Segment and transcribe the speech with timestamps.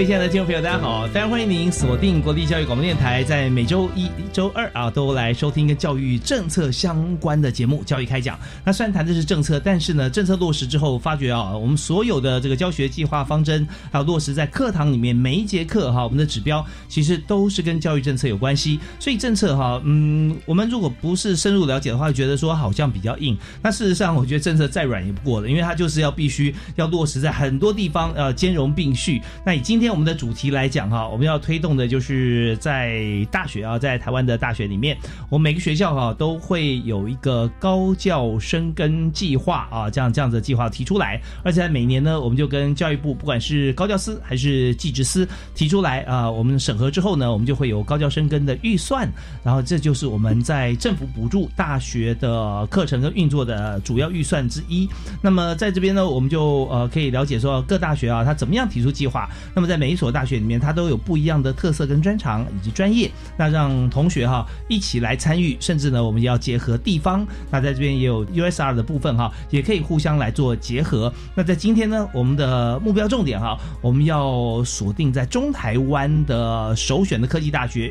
[0.00, 1.06] 各位亲爱的听众朋友，大家好！
[1.08, 8.34] 非常欢迎您锁定国立教育广播电台，在每周一、周二啊，都来收听跟教育政策相关的节目《教育开讲》。
[8.64, 18.80] 那虽然谈的是政策，但是呢，政策落实之后，发觉啊，我们所有的这个教学计划方针，还有落实在课堂里面每一节课哈，我们的指标其实都是跟教育政策有关系。
[18.98, 23.36] 所以政策哈，嗯，我们如果不是深入了解的话，觉得说好像比较硬。
[23.60, 29.20] 那事实上，我觉得政策再软也不过了，因为它就是要必须要落实在很多地方，呃，兼容并蓄。
[29.44, 34.96] 那以今天我们的主题来讲哈，我们要推动的就是在大学啊，在台湾的大学里面，
[35.28, 49.08] 我们每个学校哈都会有一个高教生根计划啊，这样这样子的计划提出来，而且在每年呢，我们就跟教育部不管是高教司还是技职司提出来啊，我们审核之后呢，我们就会有高教生根的预算，
[49.42, 54.88] 然后这就是我们在政府补助大学的课程跟运作的主要预算之一。
[55.22, 59.28] 那么在这边呢，我们就呃可以了解说各大学啊，它怎么样提出计划。
[59.54, 63.10] 那么在每一所大学里面，它都有不一样的特色跟专长以及专业。
[63.38, 67.26] 那让同学哈一起来参与，甚至呢，我们要结合地方。
[67.50, 71.10] 那在这边也有 USR 的部分哈，也可以互相来做结合。
[71.34, 77.90] 那在今天呢，我们的目标重点哈，我们要锁定在中台湾的首选的科技大学。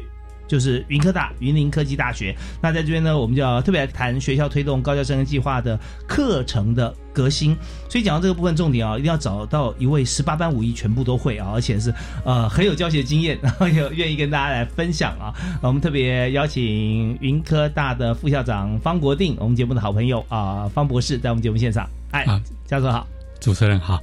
[0.49, 2.35] 就是云科大、云林科技大学。
[2.61, 7.55] 那在这边呢，我们就要特别来谈学校推动高教生计划的课程的革新。
[7.87, 11.93] 所以讲到这个部分重点啊，一定要找到一位十八般武艺全部都会啊，而且是
[12.25, 15.31] 呃很有教学经验， 然后也愿意跟大家来分享啊。
[15.61, 21.87] 我们特别邀请云科大的副校长方国定，我们节目的好朋友啊，方博士在我们节目现场。
[22.11, 22.25] 哎，
[22.65, 23.05] 教授好，
[23.39, 24.01] 主持人好。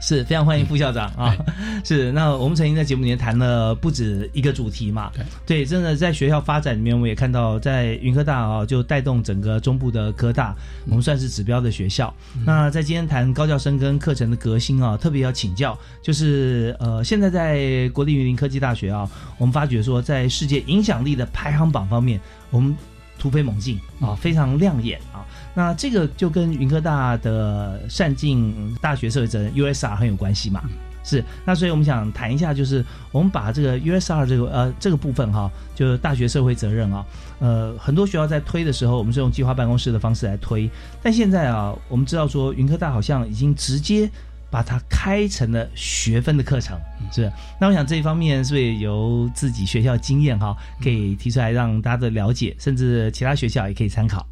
[0.00, 1.36] 是非常欢迎副校长啊！
[1.84, 5.10] 是那我们曾经在节目里面谈了不止一个主题嘛？
[5.14, 10.54] 对对，真的在学校发展里面，我们也看到在云科大啊，就带动整个中部的科大，
[10.86, 12.14] 我们算是指标的学校。
[12.44, 22.20] 那在今天谈高教生跟课程的革新啊，特别要请教，就是呃，现在在国立云林科技大学啊，我们发觉说在世界影响力的排行榜方面，
[22.50, 22.76] 我们
[23.18, 25.26] 突飞猛进啊，非常亮眼啊。
[25.58, 30.62] 那这个就跟云科大的善尽大学社会责任 USR 很有关系嘛？
[31.02, 31.24] 是。
[31.44, 37.04] 那所以我们想谈一下，就是我们把这个 USR 这个呃这个部分哈，就是大学社会责任啊，
[37.40, 40.70] 呃，很多学校在推的时候，我们是用计划办公室的方式来推。
[41.02, 44.08] 但现在啊，我们知道说云科大好像已经直接
[44.52, 46.78] 把它开成了学分的课程，
[47.10, 47.28] 是。
[47.60, 54.24] 那我想这一方面是不是由自己学校经验哈，可以提出来让大家的了解，甚至其他学校也可以参考。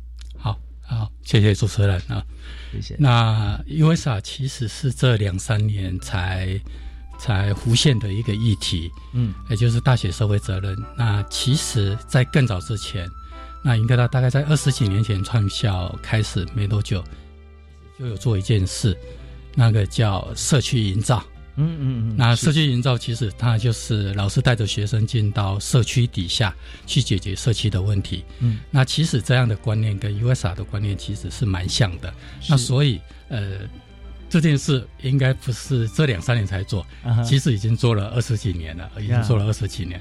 [0.86, 2.24] 好，谢谢主持人啊，
[2.72, 2.96] 谢谢。
[2.98, 6.60] 那 USA 其实是这两三年才
[7.18, 10.76] 才浮现的一个议题，嗯，也就是大学社会责任。
[10.96, 13.08] 那其实，在更早之前，
[13.64, 17.02] 那应该他大概在二十几年前创校开始没多久，
[17.98, 18.96] 就有做一件事，
[19.54, 21.24] 那个叫社区营造。
[21.56, 26.54] 嗯嗯嗯，那社区营造其实它就是老师带着学生进到社区底下
[26.86, 28.24] 去解决社区的问题。
[28.40, 32.12] 嗯，那其实这样的观念跟 USA 的观念其实是蛮像的。
[32.48, 33.60] 那所以呃，
[34.28, 36.86] 这件事应该不是这两三年才做，
[37.24, 40.00] 其实已经做了二十几年了，已经做了二十几年。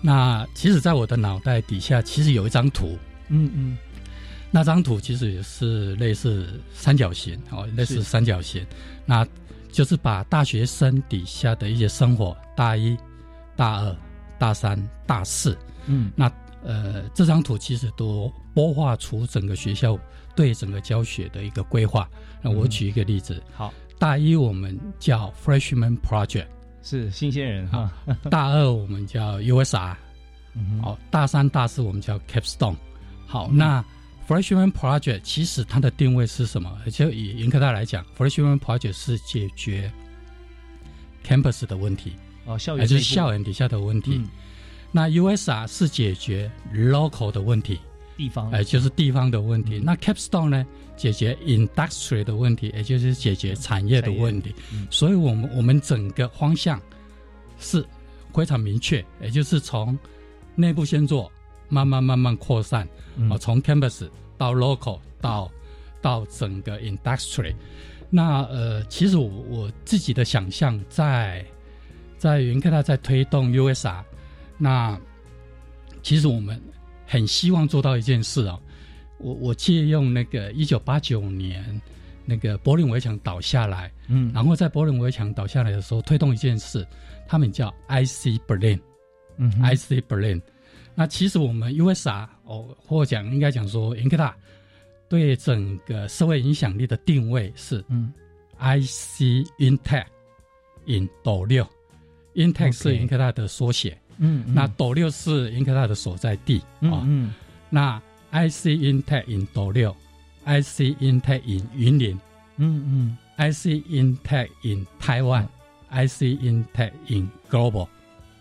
[0.00, 2.96] 那其实，在我的脑袋底下，其实有一张图。
[3.28, 3.76] 嗯嗯，
[4.50, 8.64] 那张图其实也是类似三角形哦，类似三角形。
[9.04, 9.26] 那
[9.70, 12.96] 就是把大学生底下的一些生活，大一、
[13.56, 13.96] 大二、
[14.38, 15.56] 大三、大四，
[15.86, 16.30] 嗯，那
[16.64, 19.98] 呃，这张图其实都播画出整个学校
[20.34, 22.08] 对整个教学的一个规划。
[22.42, 26.46] 那我举一个例子，好，大一我们叫 Freshman Project，
[26.82, 27.92] 是新鲜人哈。
[28.30, 29.94] 大二我们叫 USR，
[30.82, 32.76] 好，大三、大四我们叫 Capstone。
[33.26, 33.84] 好，那。
[34.28, 36.70] Freshman Project 其实它的定位是什么？
[36.84, 39.90] 而且以云科大来讲，Freshman Project 是解决
[41.26, 42.12] campus 的问题，
[42.44, 44.16] 哦，校园也就是校园底下的问题。
[44.16, 44.28] 嗯
[44.90, 47.78] 那 USR 是解决 local 的问题，
[48.16, 49.78] 地方，哎，就是地方的问题。
[49.78, 50.66] 嗯那 capstone 呢，
[50.96, 54.54] 解决 industry 的问题，也就是解决产业的问题。
[54.72, 56.80] 嗯所以我们我们整个方向
[57.60, 57.84] 是
[58.32, 59.96] 非常明确，也就是从
[60.54, 61.30] 内部先做，
[61.68, 62.86] 慢慢慢慢扩散，
[63.16, 65.50] 嗯哦，从 campus 到 local 到
[66.00, 67.54] 到整个 industry。
[68.10, 71.44] 那呃，其实我我自己的想象在
[72.16, 74.02] 在云科大在推动 USR，
[74.56, 74.98] 那
[76.02, 76.60] 其实我们
[77.06, 78.58] 很希望做到一件事哦。
[79.18, 81.80] 我我借用那个一九八九年
[82.24, 86.86] 那个柏林围墙倒下来，嗯，然后在柏林围墙倒下来的时候，推动一件事，
[87.26, 88.80] 他们叫 IC Berlin。
[89.36, 90.40] 嗯哼 IC Berlin。
[90.98, 94.34] 那其实我们 USR 哦，或讲应该讲说，英科大
[95.08, 98.12] 对整个社会影响力的定位是嗯
[98.58, 100.06] IC Intech
[100.86, 101.64] in 斗六
[102.34, 107.34] ，Intech 是英科大的缩写，嗯，那斗六是英科大的所在地啊、嗯嗯
[107.70, 108.02] 那
[108.32, 109.94] IC Intech in 斗六
[110.46, 112.18] ，IC Intech in 云林
[112.56, 115.48] 嗯嗯，IC Intech in 台湾、
[115.92, 117.86] IC Intech in Global，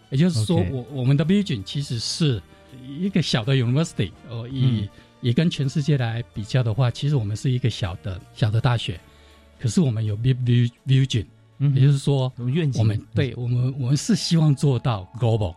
[0.10, 2.42] 也就是说我我们的 vision 其实是
[2.88, 4.90] 一个小的 university，哦，以、嗯。
[5.20, 9.00] 以跟全世界来比较的话，其实我们是一个小的小的大学，
[9.60, 11.26] 可是我们有 big vi- vision，
[11.58, 15.56] 嗯，也就是说我们对我们我们是希望做到 global，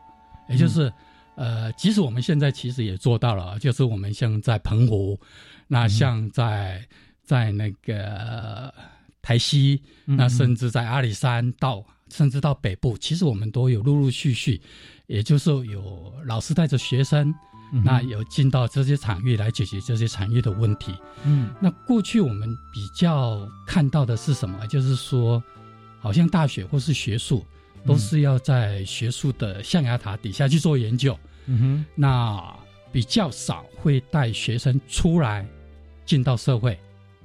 [0.48, 0.90] 也就是、
[1.34, 5.20] 呃，即使我们现在其实也做到了，就是我们像在澎湖，
[5.68, 6.82] 那像在、
[7.22, 8.72] 在那个呃
[9.20, 14.60] 台西，嗯那甚至在阿里山到甚至到北部，其实我们都有陆陆续续，
[15.06, 17.32] 也就是有老师带着学生，
[17.72, 20.94] 嗯那有进到这些场域来解决这些产业的问题。
[21.24, 21.50] 嗯。
[21.60, 24.66] 那过去我们比较看到的是什么？
[24.66, 25.42] 就是说，
[26.00, 27.44] 好像大学或是学术
[27.86, 31.84] 都是要在学术的象牙塔底下去做研究，嗯哼。
[31.94, 32.56] 那
[32.92, 35.46] 比较少会带学生出来
[36.04, 36.76] 进到社会，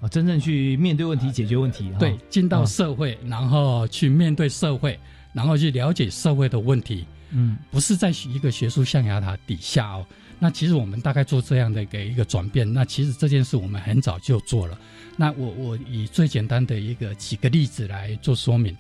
[0.02, 2.00] 哦，真正去面对问题、解决问题，哈。
[2.00, 5.00] 对，进到嗯社会，然后去面对社会，
[5.34, 7.58] 然后去了解社会的问题，嗯。
[7.72, 10.06] 不是在一个学术象牙塔底下哦。
[10.38, 14.78] 那其实我们大概做这样的一个一个转变，那其实这件事我们很早就做了。
[15.16, 18.76] 那我我以最简单的一个几个例子来做说明，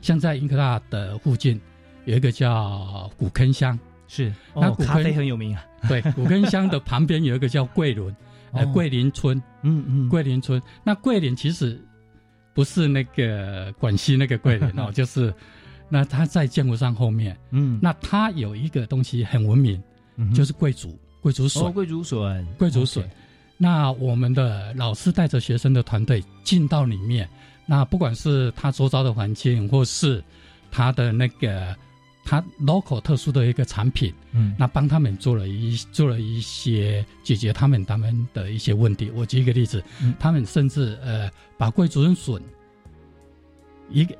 [0.00, 1.60] 像在英克大的附近
[2.06, 3.78] 有一个叫古坑乡，
[4.08, 8.16] 是，那古坑咖啡很有名啊，对，古坑乡的旁边有一个叫桂林，
[8.52, 10.60] 呃，哦桂林村，嗯嗯，桂林村。
[10.84, 11.80] 那桂林其实
[12.54, 15.32] 不是那个广西那个桂林哦， 就是
[15.88, 19.82] 那它在建湖山后面，嗯，那它有一个东西很文明，
[20.16, 21.62] 嗯就是贵族贵族笋。
[21.62, 23.08] 哦，贵竹笋，贵竹笋
[23.56, 27.28] 那我们的老师带着学生的团队进到里面，
[27.66, 30.22] 那不管是他周遭的环境，或是
[30.70, 31.74] 他的那个
[32.28, 39.10] 他 local 特殊的一个产品，嗯，那帮他们做了一做了一些解决他们他们的一些问题。
[39.14, 42.42] 我举一个例子，嗯他们甚至呃把贵竹笋
[43.88, 44.14] 一个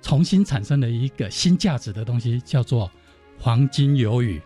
[0.00, 2.88] 重新产生了一个新价值的东西，叫做
[3.36, 4.40] 黄金鱿鱼。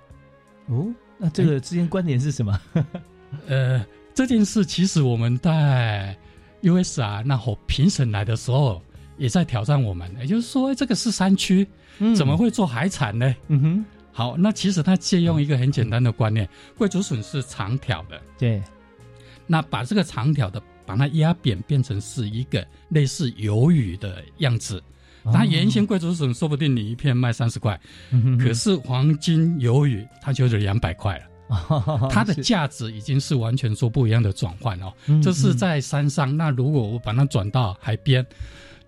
[0.69, 0.89] 哦，
[1.19, 2.59] 那这个之间观点是什么？
[3.47, 3.85] 呃，
[4.15, 6.17] 这件事其实我们在
[6.63, 8.81] USR 那会评审来的时候，
[9.19, 11.67] 也在挑战我们，也就是说，这个是山区，
[11.99, 12.37] 嗯怎么？
[12.37, 13.35] 会做海产呢？
[13.49, 18.63] 嗯哼，好，那其实他借用一个很简单的观念，贵竹笋是长条的，对，
[19.47, 24.83] 那把这个长条的把它压扁，变成是一个类似鱿鱼的样子。
[25.33, 27.79] 它原先贵竹笋说不定你一片卖三十块，
[28.41, 31.25] 可是黄金鱿鱼它就是两百块了。
[32.11, 34.93] 它的是价值已经是完全做不一样的转换哦。
[35.07, 38.25] 嗯这是在山上，那如果我把它转到海边，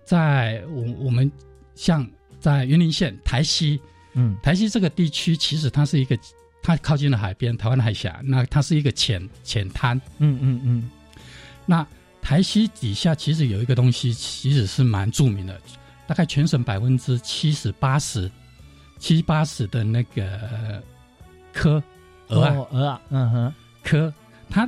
[0.03, 1.31] 在我我们
[1.75, 2.07] 像
[2.41, 3.79] 在云林县台西，
[4.13, 4.35] 嗯。
[4.43, 6.17] 台西这个地区，其实它是一个，
[6.61, 9.95] 它靠近了海边，台湾海峡，那它是一个浅浅滩。
[10.17, 10.89] 嗯嗯嗯。
[11.65, 11.85] 那
[12.21, 15.61] 台西底下其实有一个东西，其实是蛮著名的，
[16.07, 18.29] 大概全省百分之七十八十、
[18.99, 20.83] 七八十的那个
[21.53, 21.81] 科
[22.27, 22.53] 鹅啊。
[22.55, 24.13] 哦鹅啊，嗯哼，科，
[24.49, 24.67] 它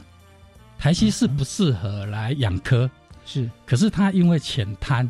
[0.78, 2.90] 台西是不适合来养科，
[3.26, 3.50] 是。
[3.66, 5.10] 可是它因为浅滩，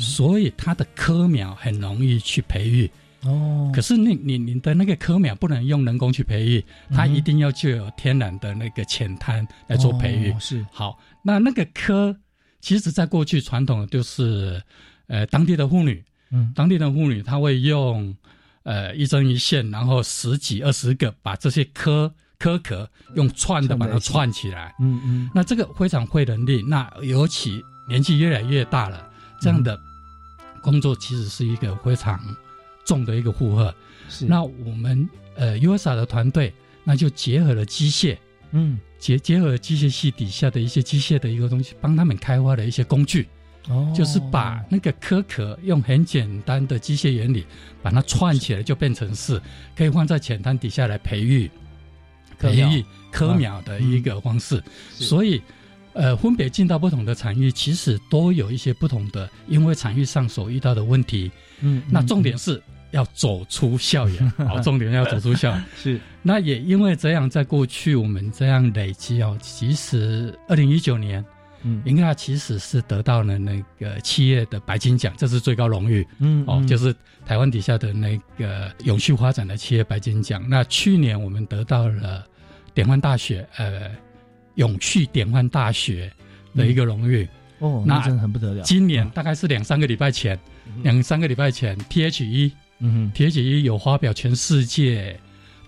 [0.00, 2.90] 所以它的科苗很容易去培育。
[3.22, 10.36] 哦可是你你你的那个科苗不能用人工去培育，它一定要具有天然的那个浅滩来做培育哦。
[10.40, 12.16] 是好，那那个科，
[12.62, 14.62] 其实在过去传统的就是，
[15.06, 18.16] 呃，当地的妇女，嗯当地的妇女她会用，
[18.62, 24.74] 呃，一针一线，然后十几二十个把这些科壳壳用串的把它串起来。
[24.80, 29.10] 嗯嗯那这个非常费人力，那尤其年纪越来越大了，
[29.42, 29.78] 这样的
[30.62, 32.20] 工作其实是一个非常
[32.84, 33.74] 重的一个负荷。
[34.08, 34.26] 是。
[34.26, 36.52] 那我们呃 USA 的团队，
[36.84, 38.16] 那就结合了机械，
[38.52, 38.78] 嗯。
[38.98, 43.26] 结结合机械系底下的一些机械的一个东西，帮他们开发了一些工具，
[43.68, 43.90] 哦。
[43.96, 47.46] 就是把那个壳壳用很简单的机械原理
[47.80, 49.40] 把它串起来，就变成是
[49.74, 51.50] 可以放在浅滩底下来培育
[52.38, 54.62] 培育科苗的一个方式。
[54.94, 55.04] 是。
[55.04, 55.40] 所以，
[55.92, 61.30] 呃，分别进到不同的产业，其实都有一些不同的，因为产业上所遇到的问题。
[61.60, 65.64] 嗯那 重点是要走出校园， 好，重点要走出校园。
[65.76, 71.24] 是那也因为这样，在过去我们这样累积哦，其实二零一九年，
[71.62, 76.94] 嗯英亚其实是得到了那个企业的白金奖，这是最高荣誉嗯哦，就是
[77.26, 80.44] 台湾底下的那个永续发展的企业白金奖。
[80.48, 82.24] 那去年我们得到了
[82.74, 83.90] 典范大学呃
[84.54, 86.12] 永续典范大学
[86.54, 87.28] 的一个荣誉。
[87.58, 88.62] 哦，那那真的很不得了。
[88.62, 90.38] 今年大概是两三个礼拜前，
[90.82, 95.18] 两三个礼拜前，THE 嗯哼 THE 有发表全世界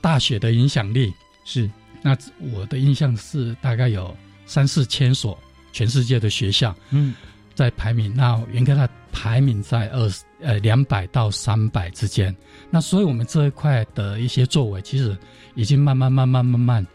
[0.00, 1.12] 大学的影响力。
[1.44, 1.68] 是
[2.00, 2.16] 那
[2.52, 5.38] 我的印象是大概有三四千所
[5.72, 7.14] 全世界的学校嗯
[7.54, 12.34] 在排名，那原科大排名在二十呃两百到三百之间。
[12.70, 15.14] 那所以我们这一块的一些作为，其实
[15.54, 16.86] 已经慢慢慢慢慢慢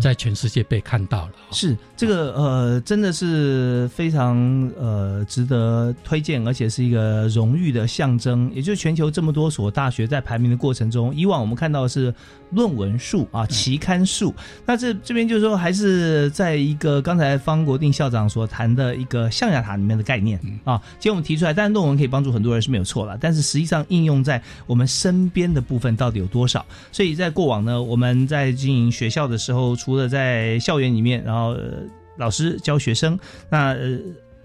[0.00, 1.32] 在全世界被看到了。
[1.52, 4.34] 是这个呃，真的是非常
[4.80, 8.50] 呃值得推荐，而且是一个荣誉的象征。
[8.54, 12.14] 也就是全球这么多所大学在排名的过程中，以往我们看到的是
[12.52, 20.80] 论文数啊、期刊数，那这这边就是说还是在一个刚才方国定校长所谈的一个象牙塔里面的概念啊。
[20.98, 26.64] 其实我们提出来，但是论文可以帮助很多人是没有错了，但是实际上应用在我们身边的部分到底有多少？
[26.90, 31.82] 所以在过往呢，我们在经营学校的时候，除了在校园里面，然后、呃、
[32.20, 33.98] 老师教学生，那呃。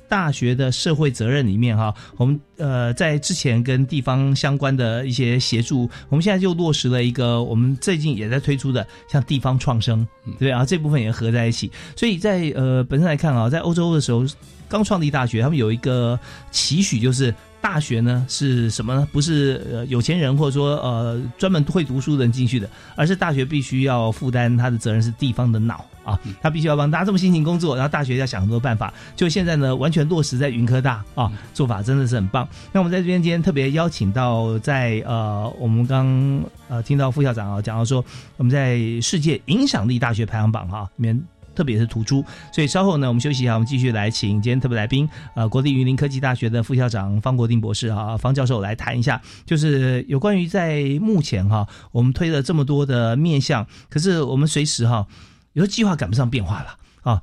[0.07, 11.71] 大学的社会责任里面哈，我们呃在之前跟地方相关的一些协助，我们现在就落实了一个我们最近也在推出的像地方创生，对啊，这部分也合在一起。
[11.95, 14.23] 所以在呃本身来看啊，在欧洲的时候
[14.69, 16.17] 刚创立大学，他们有一个
[16.51, 17.33] 期许就是。
[17.61, 19.07] 大学呢是什么呢？
[19.11, 28.93] 不是呃有钱人或者说呃专门会读书的人进去的，而是大学必须要负担他的责任是地方的脑啊，他必须要帮大家这么辛勤工作，然后大学要想很多办法。
[29.15, 32.47] 就现在呢，完全落实在云科大啊，做法真的是很棒。
[32.71, 38.05] 那我们在这边今天特别邀请到在呃我们刚呃听到副校长啊讲到说
[38.37, 41.21] 我们在世界影响力大学排行榜哈里面。
[41.55, 42.21] 特别是突出，
[42.51, 55.07] 所以稍后呢，我们休息一下，我们继续来请今天特别来宾，呃，国立云林科技大学的副校长方国定博士啊，方教授来谈一下，就是有关于在目前哈，我们推了这么多的面向，可是我们随时哈，
[55.55, 57.21] 有的计划赶不上变化了啊。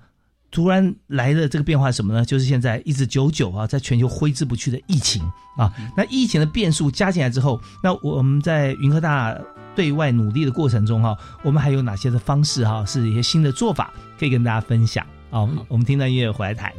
[0.51, 2.25] 突然来的这个变化是什么呢？
[2.27, 5.23] 就是现在一直久久啊，在全球挥之不去的疫情
[5.57, 5.73] 啊。
[5.97, 9.35] 那疫情的变数加进来之后，那我们在云科大
[9.75, 15.49] 对外努力的过程中哈，我们还有哪些的方式哈，是一些新的做法可以跟大家分享啊？
[15.69, 16.71] 我们听到音乐回来谈。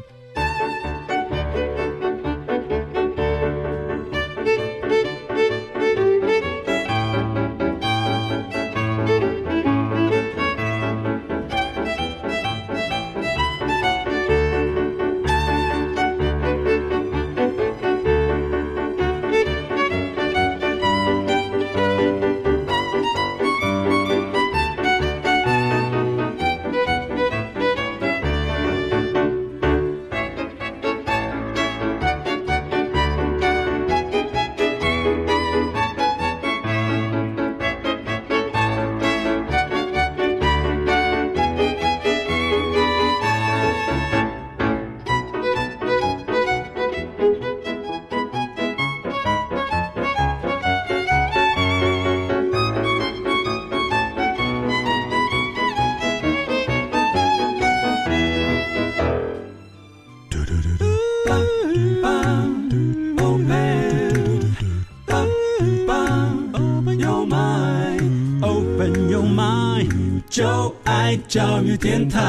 [71.64, 72.20] 教育电台。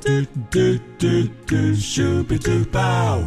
[0.00, 0.10] 嘟
[0.50, 0.58] 嘟
[0.98, 1.06] 嘟
[1.46, 3.20] 嘟咻比嘟爆。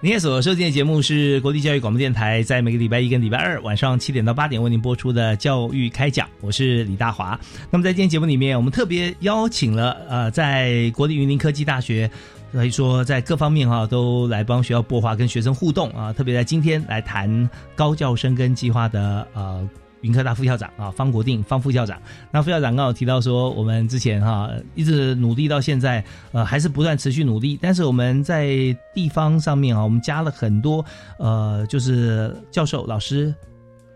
[0.00, 7.38] 您所收听的节目是国立教育广播电台，在每个礼拜一跟礼拜二晚上七点到八点为您播出的教育开讲，我是李大华。
[7.70, 12.10] 那么在今天节目里面，我们特别邀请了呃，在国立云林科技大学。
[12.50, 16.12] 可以说，在各方面哈都来帮学校擘画，跟学生互动啊。
[16.12, 19.68] 特别在今天来谈高教生跟计划的呃
[20.04, 22.00] 云科大副校长啊，方国定方副校长。
[22.30, 27.58] 那副校长刚好提到说，我们之前哈一直努力到现在，呃，还是不断持续努力。
[27.60, 28.46] 但是我们在
[28.92, 30.84] 地方上面啊，我们加了很多
[31.18, 33.34] 呃，就是教授老师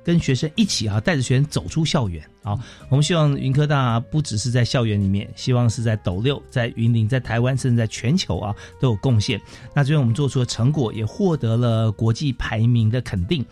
[0.02, 2.58] 跟学生一起啊，带着学生走出校园啊。
[2.88, 9.38] 我们希望云科大不只是在校园里面，希望是在斗六、在云林、在台湾，甚至在全球啊都有贡献。
[9.74, 13.44] 那这边我们做出的成果也获得了国际排名的肯定。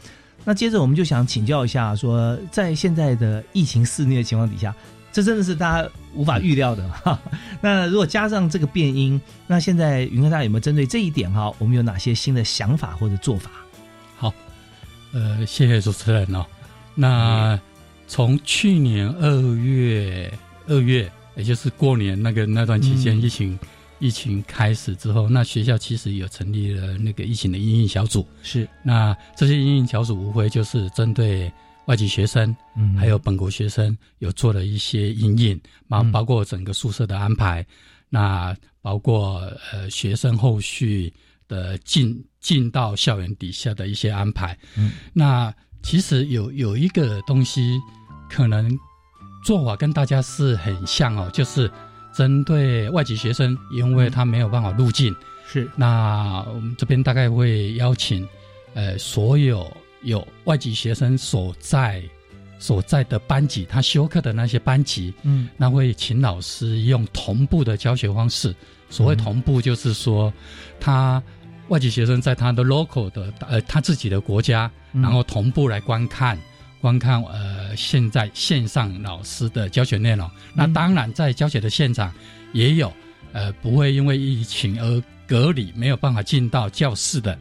[0.49, 4.73] 那接着我们就想请教一下，说在现在的疫情肆虐的情况底下，
[5.11, 7.21] 这真的是大家无法预料的哈。
[7.61, 13.51] 那如果加上这个变音，那现在云科大有没有针对这一点哈，我们有哪些新的想法或者做法？
[14.17, 14.33] 好，
[15.13, 16.47] 呃，谢谢主持人哦。
[16.95, 17.59] 那
[18.07, 20.33] 从去年二月
[20.69, 23.59] 二月，也就是过年那个那段期间，疫情。
[23.99, 28.27] 疫情开始之后，那学校其实有成立了那个疫情的应应小组。
[28.43, 31.51] 是，那这些应应小组无非就是针对
[31.87, 37.67] 外籍学生，嗯，还有本国学生，有做了一些应应，包包括整个宿舍的安排，
[38.11, 39.41] 那包括
[39.73, 41.13] 呃学生后续
[41.49, 44.59] 的进进到校园底下的一些安排。
[44.77, 47.81] 嗯，那其实有有一个东西，
[48.29, 48.79] 可能
[49.45, 51.71] 做法跟大家是很像哦，就是。
[52.17, 55.15] 针对外籍学生，因为他没有办法入境，
[55.47, 58.27] 是那我们这边大概会邀请，
[58.73, 59.71] 呃，所有
[60.03, 62.03] 有外籍学生所在
[62.59, 68.55] 所在的班级，他休课的那些班级，嗯，那会请老师用同步的教学方式。
[68.89, 70.33] 所谓同步，就是说，
[70.81, 71.23] 他
[71.69, 76.39] 外籍学生在他的 local 的呃他自己的国家，然后同步来观看。
[76.81, 82.13] 观看呃，现在线上老师的教学内容，那当然在教学的现场
[82.53, 82.93] 也有
[83.33, 87.39] 呃，不会因为疫情而隔离没有办法进到教室的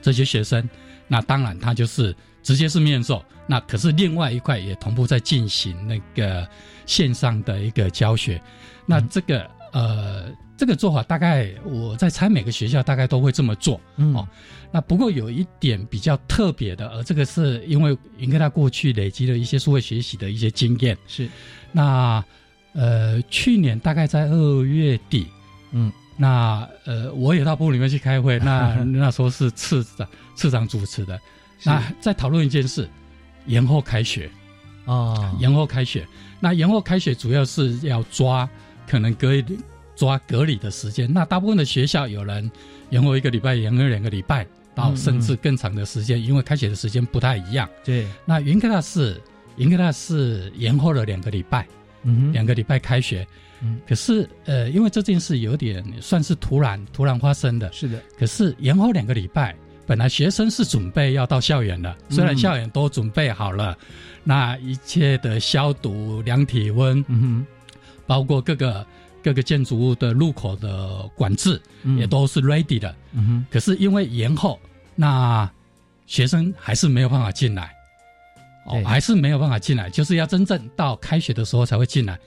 [0.00, 0.68] 这些学生，
[1.06, 6.48] 那当然他就是直接是面授，那可是另外一块也同步在进行那个
[6.86, 8.40] 线上的一个教学，
[8.86, 10.24] 那这个呃。
[10.54, 13.80] 这个做法大概我在猜，每个学校大概都会这么做。
[13.96, 14.28] 哦。
[14.72, 20.96] 那不过有一点比较特别的，而这个是因为云科大过去累积了一些数位学习的一些经验。
[21.06, 21.28] 是，
[21.70, 22.24] 那
[22.72, 25.26] 呃，去年大概在二月底，
[25.72, 31.20] 嗯，那呃，我也到部里面去开会，那 那时候是次长次长主持的，
[31.62, 32.88] 那在讨论一件事，
[33.46, 34.30] 延后开学。
[34.86, 36.04] 啊，延后开学。
[36.40, 38.48] 那延后开学主要是要抓
[38.88, 39.44] 可能隔一。
[39.94, 42.50] 抓隔离的时间，那大部分的学校有人
[42.88, 47.68] 延后一个礼拜，延后两个礼拜，到甚至更长的时间，因为开学的时间不太一样。
[47.84, 49.20] 对，那云科大是
[49.56, 51.66] 云科大是延后了两个礼拜，
[52.02, 53.26] 嗯，两个礼拜开学。
[53.60, 57.72] 嗯，可是呃，因为这件事有点算是突然突然发生的。
[57.72, 59.54] 是的，可是延后两个礼拜，
[59.86, 63.76] 本来学生是准备要到校园的，虽然校园都准备好了，
[64.24, 67.46] 那一切的消毒、量体温，嗯哼，
[68.06, 68.86] 包括各个。
[69.22, 71.60] 各个建筑物的入口的管制
[71.96, 73.46] 也都是 ready 的，嗯哼。
[73.50, 74.58] 可是因为延后，
[74.94, 75.50] 那
[76.06, 77.72] 学生还是没有办法进来，
[78.66, 82.18] 哦，还是没有办法进来，就是要真正到开学的时候才会进来。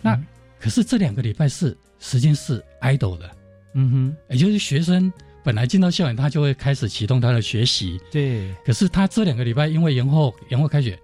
[0.00, 0.18] 那
[0.58, 3.30] 可是这两个礼拜是时间是 idle 的，
[3.74, 8.54] 嗯哼，也就是学生本来进到校园，他就会开始启动他的学习，对。
[8.64, 10.98] 可是他这两个礼拜因为延后延后开学，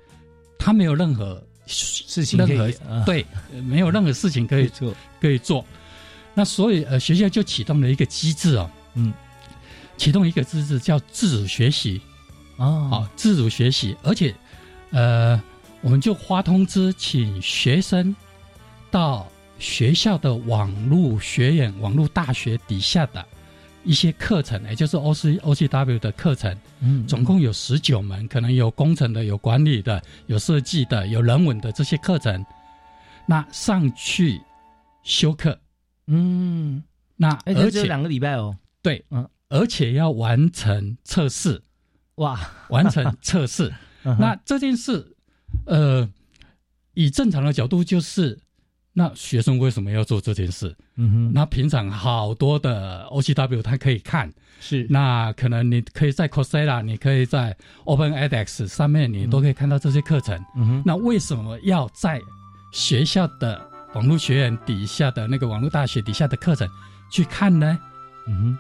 [0.59, 1.43] 他没有任何。
[1.67, 2.71] 事情任何
[3.05, 3.25] 对，
[3.63, 5.65] 没有任何事情可以做，可以做。
[6.35, 9.13] 那所以呃，学校就启动了一个机制哦，嗯，
[9.97, 12.01] 启动一个机制叫自主学习。
[12.57, 14.35] 哦，好，自主学习，而且
[14.91, 15.41] 呃，
[15.81, 18.15] 我们就发通知，请学生
[18.91, 23.27] 到学校的网络学院、网络大学底下的。
[23.85, 32.45] 一些课程，也就是 O C O C W 的课程，嗯，总共有十九门，可能有工程的、有管理的、有设计的、有人文的这些课程，
[33.27, 34.41] 那上去
[35.03, 35.59] 修课，
[36.07, 36.83] 嗯，
[37.17, 41.63] 那而且两个礼拜哦，对，嗯，而且要完成测试，
[42.17, 45.17] 哇，完成测试， 那这件事，
[45.67, 46.09] 呃，
[46.95, 48.39] 以正常的角度就是。
[48.95, 50.75] 那学生为什么要做这件事？
[50.97, 60.39] 嗯哼，那平常好多的 O C W 他可以看，是那可能你可以在 Coursera，你可以在 Open edX 上面，你都可以看到这些课程。
[60.57, 62.21] 嗯哼，那为什么要在
[62.71, 63.61] 学校的
[63.95, 66.69] 网络学院底下的那个网络大学底下的课程
[67.11, 67.79] 去看呢？
[68.29, 68.59] 嗯哼，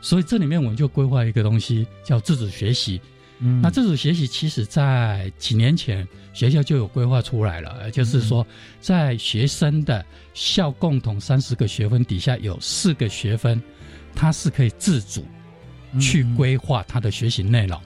[0.00, 3.00] 所以这里面我们就规划一个东西叫自主学习。
[3.38, 8.46] 那自主学习其实，在几年前学校就有规划出来了，就是说，
[8.80, 13.60] 在学生的校共同三十个学分底下，有四个学分，
[14.14, 15.26] 他是可以自主
[16.00, 17.80] 去规划他的学习内容。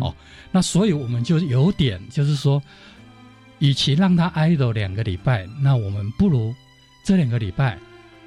[0.00, 0.12] 哦，
[0.50, 2.60] 那所以我们就有点就是说，
[3.60, 6.52] 与其让他 idle 两个礼拜，那我们不如
[7.04, 7.78] 这两个礼拜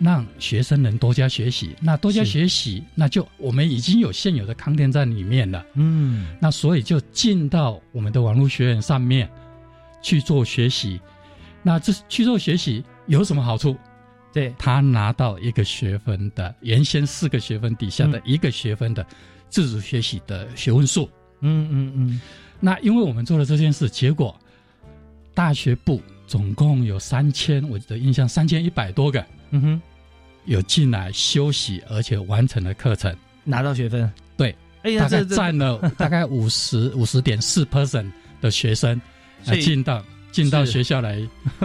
[0.04, 1.76] 让学生能多加学习。
[1.80, 5.66] 那多加学习，那就我们已经有现有的康电在里面了。
[5.76, 9.30] 嗯那所以就进到我们的网络学院上面
[10.02, 11.00] 去做学习。
[11.64, 13.78] 那这去做学习有什么好处？
[14.34, 19.06] 对，他拿到一个学分的，原先四个学分底下的一个学分的
[19.48, 21.10] 自主学习的学分数。
[21.40, 22.22] 嗯嗯嗯，
[22.60, 24.36] 那因为我们做了这件事，结果
[25.34, 29.82] 大学部总共有三千，我的印象三千一百多个嗯哼，
[30.46, 39.00] 有进来休息，而且完成了课程，拿到学分，对，哎呀，大概占了 大概五十五十点四 percent 的学生
[39.46, 41.22] 来进到进到学校来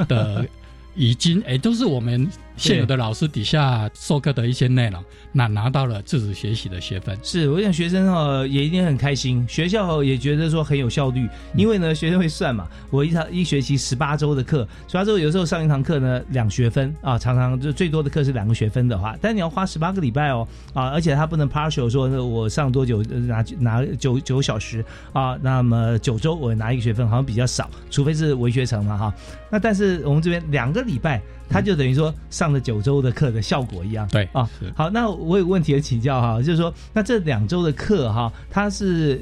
[0.06, 0.46] 的，
[0.94, 7.16] 已经哎都是我们现有的老师底下授课的一些内容，那拿到了自主学习的学分。
[7.22, 29.14] 是，我想学生哈也一定很开心，学校也觉得说很有效率，因为呢学生会算嘛，我一堂一学期十八周的课，十八周有时候上一堂课呢两学分啊，常常就最多的课是两个学分的话，但你要花十八个礼拜哦啊，而且他不能 partial 说那我上多久呃拿拿九九小时啊，那么九周我拿一个学分好像比较少，除非是文学城嘛哈，
[29.50, 39.20] 那但是我们这边两个礼拜，他就等于说上了九周的课的效果一样，对啊是，好，那我有问题要请教哈，就是说，那这两周的课哈，它是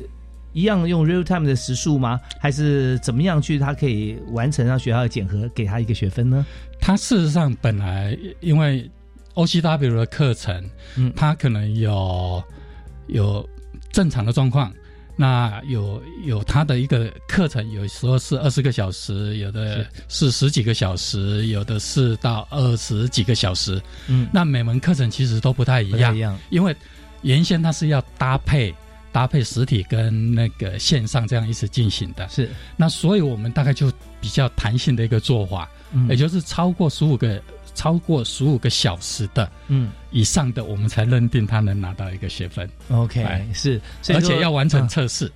[0.52, 2.20] 一样用 real time 的时数吗？
[2.40, 6.44] 还是怎么样去它可以完成让学校的检核给他一个学分呢？
[6.80, 8.90] 它事实上本来因为
[9.34, 10.64] OCW 的课程，
[10.96, 12.42] 嗯它可能有
[13.08, 13.46] 有
[13.92, 14.72] 正常的状况，
[15.16, 20.30] 那有有他的一个课程，有时候是二十个小时，有的是。
[20.36, 23.80] 十几个小时，有的是到二十几个小时。
[24.06, 26.76] 嗯，那每门课程其实都不太一样一，样，因为
[27.22, 28.74] 原先它是要搭配
[29.10, 32.28] 搭配实体跟那个线上这样一起进行的。
[32.28, 36.06] 是，那所以我们大概就比较弹性的一个做法，嗯。
[36.10, 37.42] 也就是超过十五个
[37.76, 39.92] 超过十五个小时的嗯。
[40.10, 45.26] 以上的，我们才认定他能拿到一个学分，，OK，哎是，而且要完成啊测试。
[45.26, 45.30] 啊，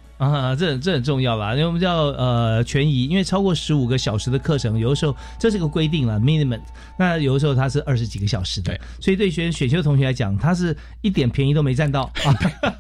[0.59, 6.61] 这这很重要啦，因为我们叫呃权宜，因为超过十五个小时的课程，有的时候这是个规定了 minimum，
[6.99, 12.03] 那有的时候它是二十几个小时的对，所以对学选修同学来讲，他是一点便宜都没占到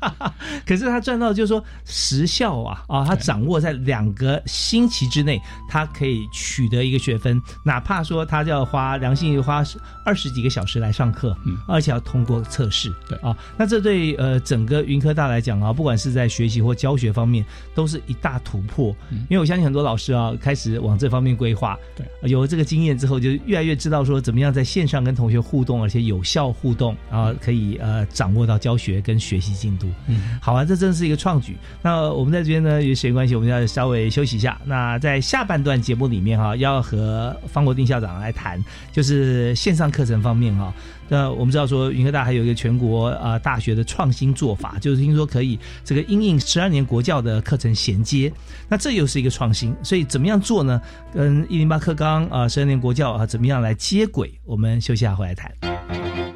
[0.01, 0.35] 啊，
[0.67, 9.65] 可是他赚到就是说时效啊啊，他掌握在两个星期之内，他可以取得一个学分，哪怕说他就要花良心花
[10.05, 13.17] 二十几个小时来上课，嗯而且要通过测试，对。
[13.19, 17.30] 啊，那这对呃整个云科大来讲啊，不管是在学习或教学方面，
[17.75, 18.95] 都是一大突破。
[19.11, 29.87] 嗯因为我相信很多老师啊，开始往这方面规划，对呃有了这个经验之后，就越来越知道说怎么样在线上跟同学互动，而且有效互动，然后可以呃掌握到教学跟学习进度。
[30.07, 31.57] 嗯，好啊，这真是一个创举。
[31.83, 34.61] 那我们在这边呢，由于时间关系，我们要稍微休息一下。
[34.65, 38.63] 那在下半段节目里面哈、要和方国定校长来谈，
[38.93, 40.73] 就是线上课程方面哈、
[41.11, 48.33] 那我们知道说，云科大还有一个全国啊大学的创新做法，就是听说可以这个因应十二年国教的课程衔接，
[48.69, 49.75] 那这又是一个创新。
[49.83, 50.81] 所以怎么样做呢？
[51.13, 54.33] 跟一零八课纲啊，十二年国教啊，怎么样来接轨？
[54.45, 56.30] 我们休息下回来谈。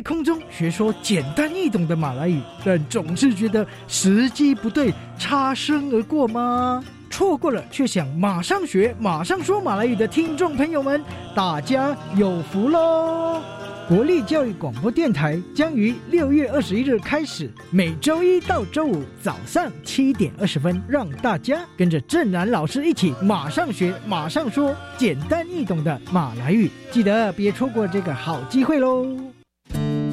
[0.00, 6.82] 在空中学说简单易懂的马来语，但总是觉得时机不对，擦身而过吗？
[7.10, 11.04] 错过了却想马上学、马上说马来语的听众朋友们，
[11.36, 13.42] 大家有福喽！
[13.90, 29.06] 国立教育广播电台将于六月二十一日开始，每周一到周五早上七点二十分，让大家跟着郑南老师一起马上学、马上说简单易懂的马来语，记得别错过这个好机会喽！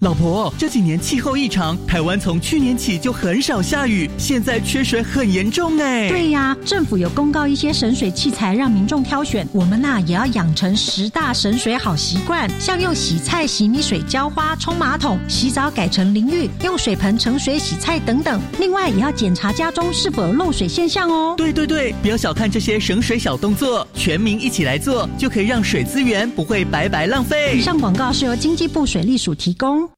[0.00, 6.06] 老婆，这几年气候异常，台湾从去年起就很少下雨，现在缺水很严重哎。
[6.10, 18.38] 对呀，政府有公告一些省水器材让民众挑选，我们呐也要养成十大省水好习惯，像用洗菜、洗米水浇花、冲马桶、洗澡改成淋浴、用水盆盛水洗菜等等。
[18.60, 21.34] 另外也要检查家中是否有漏水现象哦。
[21.38, 27.56] 对对对，不要小看这些省水小动作，全民一起来做，就可以让水资源不会白白浪费。
[27.56, 29.90] 以上广告是由经济部水利署提供。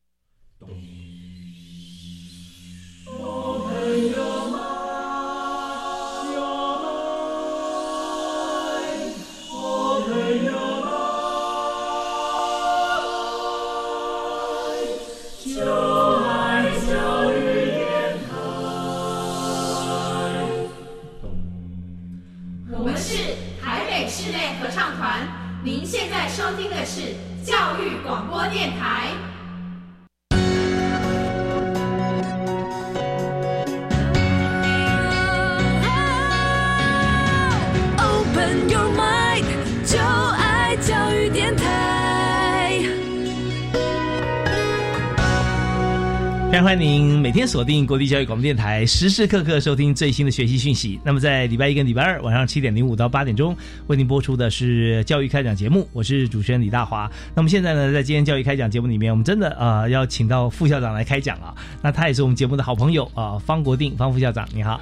[46.61, 50.99] 欢迎每天锁定国立教育广播电台，时时刻刻收听最新的学习讯息。
[51.05, 57.09] 那么在礼拜一跟礼拜二晚上七点零五到八点钟为您播出的是教育开讲节目，我是主持人李大华。
[57.33, 61.55] 那么现在呢，在今天教育开讲节目里面，我们真的啊要请到副校长来开讲啊。
[61.81, 64.81] 那他也是我们节目的好朋友啊，方国定方副校长，你好，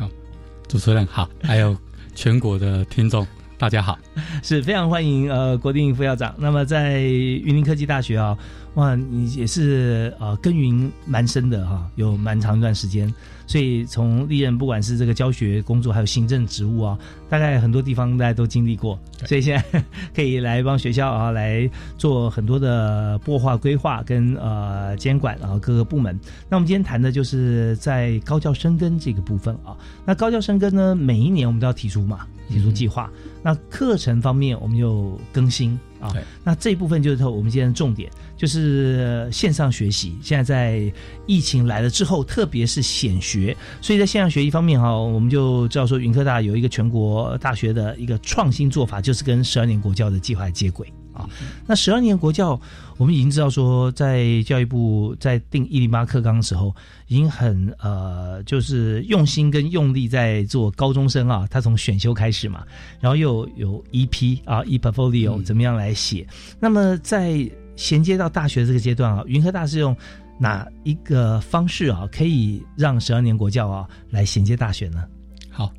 [0.69, 1.77] 主持人好，还有
[2.15, 3.27] 全国的听众。
[3.59, 3.99] 大家好，
[4.43, 6.35] 是非常欢迎呃，国定副校长。
[6.39, 8.37] 那么在云林科技大学啊，
[8.75, 13.13] 哇，你也是呃耕耘蛮深的哈，有蛮长一段时间。
[13.47, 16.99] 所以从历任不管是这个教学工作，还有行政职务啊，
[17.31, 18.99] 大概很多地方大家都经历过。
[19.25, 19.83] 所以现在
[20.15, 26.19] 可以来帮学校啊来做很多的擘划规划跟呃监管啊各个部门。
[26.51, 29.75] 那我们今天谈的就是在高教生根这个部分啊。
[30.05, 33.11] 那高教生根呢，每一年我们都要提出嘛，提出计划。
[33.47, 35.79] 那课程方面我们就更新。
[36.01, 40.19] 啊，那这一部分就是我们今天的重点，就是线上学习。
[40.21, 40.93] 现在在
[41.27, 50.93] 疫情来了之后，特别是显学，所以在线上学习方面哈，我们就知道说，云科大有一个全国大学的一个创新做法，就是跟十二年国教的计划接轨。
[51.15, 51.27] 啊，
[51.67, 52.61] 那十二年国教，
[52.99, 56.75] 我们已经知道说，在教育部在定一零八课纲的时候，
[57.09, 62.65] 已经很呃，就是用心跟用力在做高中生啊，他从选修开始嘛，
[62.99, 66.27] 然后又有 EP 啊，E portfolio 怎么样来写？
[66.59, 69.95] 那么在衔接到大学这个阶段啊，云科大是用
[70.39, 75.05] 哪一个方式啊，可以让十二年国教啊来衔接大学呢？
[75.51, 75.71] 好，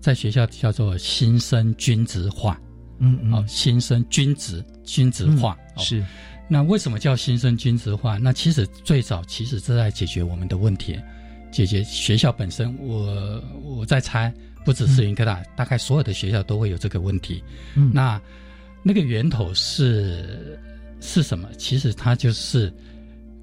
[0.00, 2.58] 在学校叫做新生均值化。
[3.00, 6.02] 嗯嗯，好，新生均值均值化是。
[6.48, 8.18] 那为什么叫新生均值化？
[8.18, 10.98] 那其实最早其实是在解决我们的问题，
[11.50, 12.76] 解决学校本身。
[12.78, 14.32] 我我在猜，
[14.64, 17.42] 不只是云科大，大概所有的学校都会有这个问题。
[17.74, 18.20] 嗯，那
[18.82, 20.58] 那个源头是
[21.00, 21.48] 是什么？
[21.56, 22.72] 其实它就是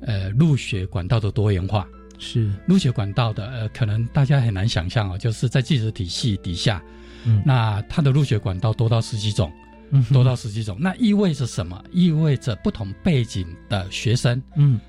[0.01, 1.87] 呃入学管道的多元化。
[2.23, 6.79] 是入学管道的呃，可能大家很难想象哦，就是在技术体系底下。
[7.23, 9.70] 嗯，那它的入学管道多到十几种，嗯，
[10.13, 11.83] 多到十几种，那意味着什么？
[11.91, 14.79] 意味着不同背景的学生，嗯，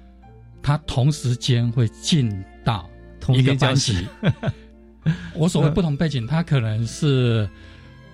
[0.63, 2.33] 他同时间会进
[2.65, 2.89] 到
[3.31, 4.07] 一个班级。
[5.35, 7.49] 我所谓不同背景，他可能是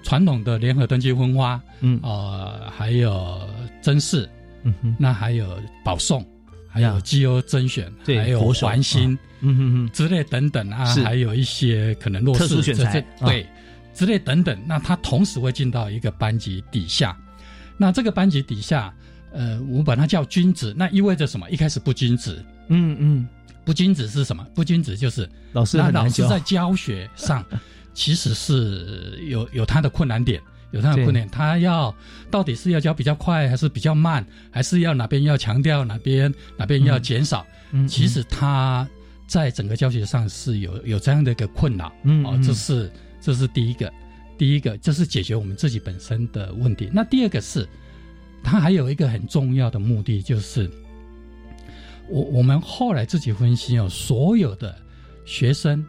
[0.02, 3.46] 传统的联合登记分发，嗯，呃，还有
[3.82, 4.28] 甄试，
[4.62, 6.24] 嗯哼，那还有保送，
[6.68, 9.90] 还有绩优甄选，还有环新，嗯哼哼。
[9.92, 13.46] 之类等等啊，还有一些可能弱势特殊选材，对。
[13.98, 17.16] 之类等等，那他同时会进到一个班级底下，
[17.76, 18.94] 那这个班级底下
[19.32, 21.50] 呃，我把它叫君子，那意味着什么？
[21.50, 23.28] 一开始不君子，嗯嗯，
[23.64, 24.46] 不君子是什么？
[24.54, 27.44] 不君子就是老师那老师在教学上
[27.92, 31.92] 其实是有有他的困难点，有他的困难，他要
[32.30, 37.44] 到底是要教比较快，还是比较慢，还是要哪边要强调，哪边哪边要减少？
[37.72, 38.88] 嗯其实他
[39.26, 43.92] 在整个教学上是有有这样的一个困扰，哦嗯哦，这是这是第一个，
[44.36, 46.88] 第一个这是解决我们自己本身的问题。
[46.92, 47.68] 那第二个是，
[48.42, 50.70] 它还有一个很重要的目的，就是
[52.08, 54.74] 我我们后来自己分析哦，所有的
[55.24, 55.84] 学生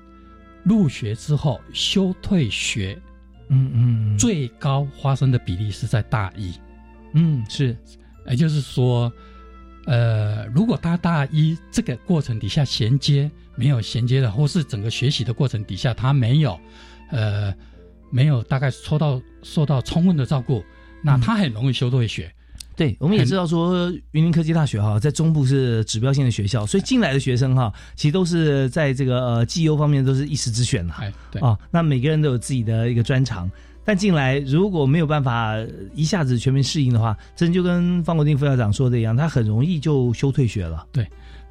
[0.64, 3.00] 入学之后休退学，
[3.48, 6.54] 嗯嗯，最高发生的比例是在大一，
[7.14, 7.76] 嗯是，
[8.28, 9.12] 也就是说，
[9.86, 16.60] 呃，如果他大一这个过程底下衔接没有衔接的，或是整个学习的过程底下他没有，
[17.10, 17.54] 呃，
[18.10, 20.64] 没有大概受到受到充分的照顾，
[21.04, 22.32] 那他很容易休退学。
[22.76, 31.04] 对，我们也知道说云林科技大学哈，在中部是指标性的学校，所以进来的学生哈，其实都是在这个呃绩优方面都是一时之选哈。
[31.04, 33.52] 哎，对啊，那每个人都有自己的一个专长，
[33.84, 35.56] 但进来如果没有办法
[35.94, 40.88] 一下子全面适应的话，真就跟方国定副校长说的一样，他很容易就休退学了。
[40.94, 41.06] 对，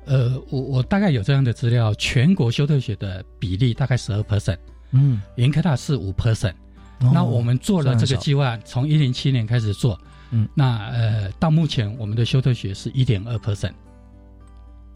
[0.07, 4.57] 呃，我我大概有这样的资料，全国休退学的比例大概十二 percent，
[4.93, 6.53] 嗯，云科大是五 percent。
[7.01, 9.97] 哦那我们做了这个计划，从一零七年开始做，
[10.31, 13.71] 嗯，那呃，到目前我们的修特学是一点二 percent，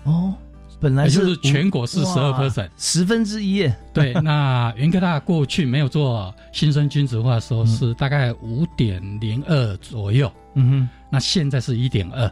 [0.02, 0.34] 哦，
[0.80, 3.76] 本来是全国是十二 percent，十分之一耶。
[3.94, 12.28] 对， 那云科大过去没有做新生均值化的时候是大概五点零二左右，嗯哼，那现在是一点二。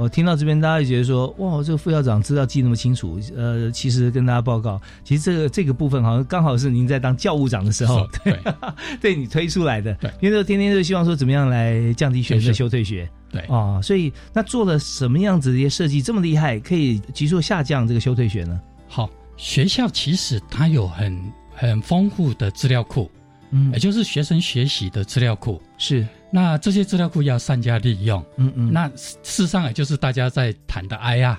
[0.00, 3.20] 我听到这边，大家也觉得说，哇，这个副校长资料记那么清楚。
[3.36, 8.38] 呃，其实跟大家报告，其实这个这个部分好像刚好是您在当教务长的时候，对，
[8.98, 9.92] 对你推出来的。
[9.96, 13.06] 对，因为就天天就希望说怎么样来降低学生的休退学。
[13.30, 18.58] 对啊，所以那做了什么样子的一些设计这么厉害，可以急速下降这个休退学呢？
[18.88, 23.08] 好，学校其实它有很很丰富的资料库，
[23.50, 25.60] 嗯也就是学生学习的资料库。
[25.78, 28.24] 是，那这些资料库要善加利用。
[28.36, 31.36] 嗯嗯，那事事实上也就是大家在谈的 IR，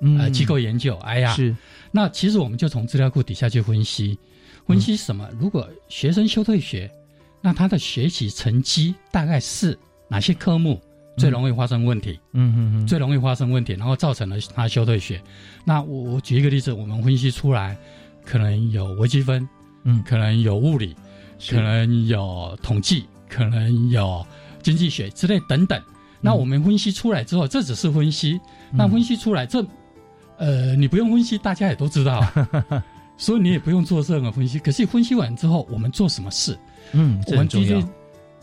[0.00, 1.56] 嗯呃，机构研究 IR 是。
[1.90, 4.18] 那其实我们就从资料库底下去分析，
[4.66, 5.28] 分析什么？
[5.38, 6.90] 如果学生休退学，
[7.40, 9.78] 那他的学习成绩大概是
[10.08, 10.80] 哪些科目
[11.16, 12.18] 最容易发生问题？
[12.32, 15.22] 嗯嗯嗯，最容易发生问题，然后造成了他休退学。
[15.64, 17.76] 那我我举一个例子，我们分析出来，
[18.24, 19.48] 可能有微积分，
[19.84, 20.96] 嗯，可能有物理，
[21.48, 24.24] 可能有统计，可能有
[24.62, 25.82] 经济学之类等等。
[26.20, 28.40] 那我们分析出来之后，这只是分析。
[28.72, 29.64] 那分析出来，这
[30.38, 32.84] 呃，你不用分析，大家也都知道啊，
[33.18, 34.58] 所以你也不用做任何分析。
[34.58, 36.56] 可是分析完之后，我们做什么事？
[36.92, 37.88] 嗯，我们第一件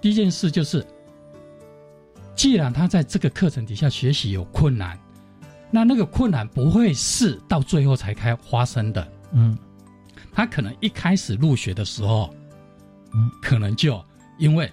[0.01, 0.85] 第一件事就是，
[2.35, 4.99] 既然他在这个课程底下学习有困难，
[5.71, 9.07] 那那个困难不会是到最后才开发生的。
[9.31, 9.57] 嗯，
[10.31, 12.31] 他可能一开始入学的时候，
[13.13, 14.03] 嗯，可能就
[14.37, 14.71] 因为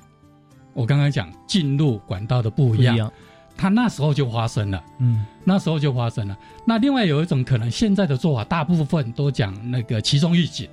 [0.79, 3.11] 我刚刚讲进入管道的不一样，
[3.57, 4.81] 他那时候就发生了。
[5.01, 5.27] 嗯。
[5.43, 6.38] 那时候就发生了。
[6.64, 10.69] 那另外有一种可能，现在的做法大部分都讲那个其中预警。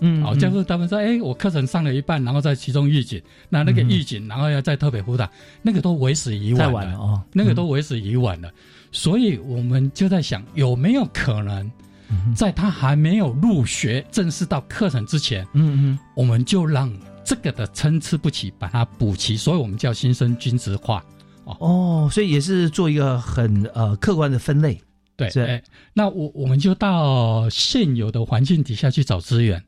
[0.00, 0.38] 嗯，哦，嗯。
[0.38, 3.20] 就是他们说，哎，我课程上了一半，然后在其中预警，
[3.50, 5.28] 那那个嗯预警，然后要再特别辅导，
[5.60, 6.96] 那个都为时已晚了。
[6.96, 7.22] 哦。
[7.34, 8.50] 那个嗯都为时已晚了。
[8.90, 11.70] 所以我们就在想，有没有可能，
[12.08, 16.90] 嗯在他还没有入学正式到课程之前，嗯嗯，我们就让
[17.26, 21.04] 这个的参差不齐把它补齐，所以我们叫新生均值化。
[21.44, 24.80] 哦哦，所以也是做一个很呃客观的分类。
[25.16, 25.62] 对，是哎，
[25.92, 29.62] 那我我们就到现有的环境底下去找资源。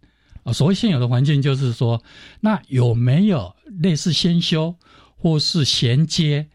[0.44, 2.00] 啊，所谓现有的环境，就是说，
[2.40, 4.74] 那有没有类似先修
[5.16, 6.46] 或是衔接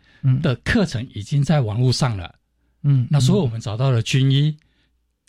[0.41, 2.35] 的课程已经在网络上了？
[2.83, 4.55] 嗯，那所以我们找到了军医，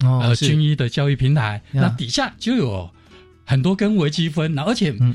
[0.05, 2.89] 哦，军医的教育平台，那底下就有
[3.45, 5.15] 很多跟微积分，那而且嗯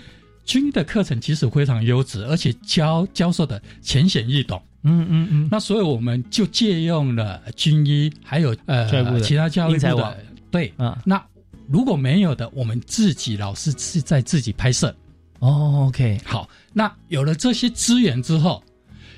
[0.49, 4.59] 军医的课程其实非常优质，而且教教授的浅显易懂。
[4.81, 10.17] 嗯嗯嗯，那所以我们就借用了军医，还有呃其他教育部的
[10.49, 10.99] 对啊。
[11.05, 11.23] 那
[11.67, 14.95] 如果没有的，我们自己老师是在自己拍摄。
[15.37, 18.63] 哦，OK，好，那有了这些资源之后，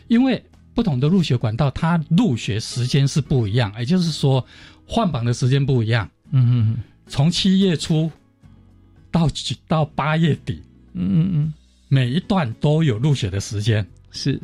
[0.10, 4.46] 因为不同的入学管道，它入学时间是不一样，也就是说
[4.86, 6.10] 换榜的时间不一样。
[6.32, 8.12] 嗯嗯嗯从七月初
[9.10, 9.30] 到
[9.68, 10.62] 到八月底，
[10.94, 11.54] 嗯嗯嗯，
[11.88, 13.86] 每一段都有入学的时间。
[14.12, 14.40] 是。